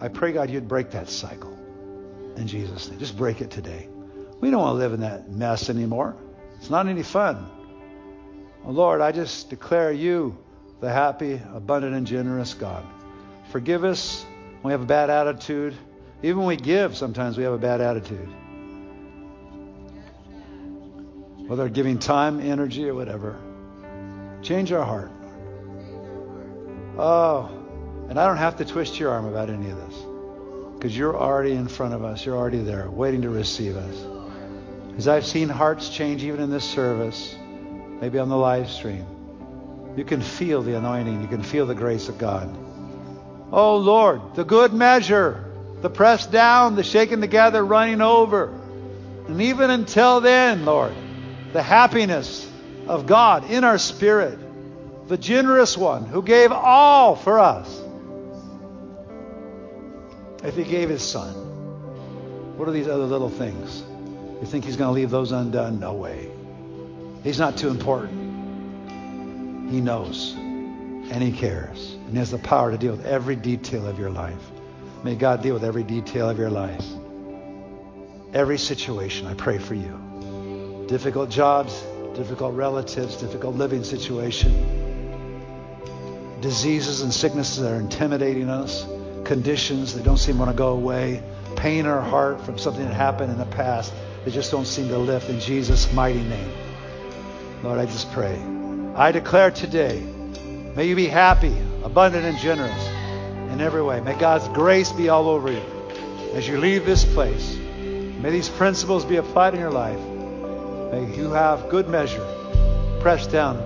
[0.00, 1.52] I pray, God, you'd break that cycle.
[2.36, 2.98] In Jesus' name.
[2.98, 3.88] Just break it today.
[4.40, 6.16] We don't want to live in that mess anymore.
[6.58, 7.50] It's not any fun.
[8.64, 10.36] Oh, Lord, I just declare you
[10.80, 12.84] the happy, abundant, and generous God.
[13.50, 14.24] Forgive us
[14.60, 15.74] when we have a bad attitude.
[16.22, 18.28] Even when we give, sometimes we have a bad attitude.
[21.46, 23.38] Whether giving time, energy, or whatever.
[24.42, 25.10] Change our heart.
[26.98, 27.48] Oh,
[28.08, 30.02] and I don't have to twist your arm about any of this
[30.74, 32.24] because you're already in front of us.
[32.24, 34.04] You're already there, waiting to receive us.
[34.96, 37.36] As I've seen hearts change even in this service,
[38.00, 39.06] maybe on the live stream.
[39.96, 41.20] You can feel the anointing.
[41.22, 42.56] You can feel the grace of God.
[43.52, 45.47] Oh Lord, the good measure,
[45.80, 48.52] the pressed down, the shaken together, running over.
[49.26, 50.94] And even until then, Lord,
[51.52, 52.48] the happiness
[52.86, 54.38] of God in our spirit,
[55.08, 57.82] the generous one who gave all for us.
[60.44, 61.34] If he gave his son,
[62.56, 63.82] what are these other little things?
[64.40, 65.80] You think he's going to leave those undone?
[65.80, 66.30] No way.
[67.24, 69.70] He's not too important.
[69.70, 70.36] He knows
[71.10, 71.94] and He cares.
[72.06, 74.50] And He has the power to deal with every detail of your life.
[75.04, 76.84] May God deal with every detail of your life.
[78.34, 80.86] Every situation, I pray for you.
[80.88, 81.80] Difficult jobs,
[82.14, 84.52] difficult relatives, difficult living situation,
[86.40, 88.86] diseases and sicknesses that are intimidating us,
[89.24, 91.22] conditions that don't seem to want to go away,
[91.54, 93.92] pain in our heart from something that happened in the past
[94.24, 96.52] that just don't seem to lift in Jesus' mighty name.
[97.62, 98.36] Lord, I just pray.
[98.96, 100.00] I declare today,
[100.74, 102.97] may you be happy, abundant, and generous
[103.50, 104.00] in every way.
[104.00, 105.62] May God's grace be all over you
[106.34, 107.56] as you leave this place.
[107.56, 110.00] May these principles be applied in your life.
[110.92, 112.26] May you have good measure,
[113.00, 113.56] pressed down,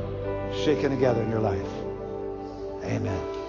[0.64, 1.66] shaken together in your life.
[2.84, 3.41] Amen.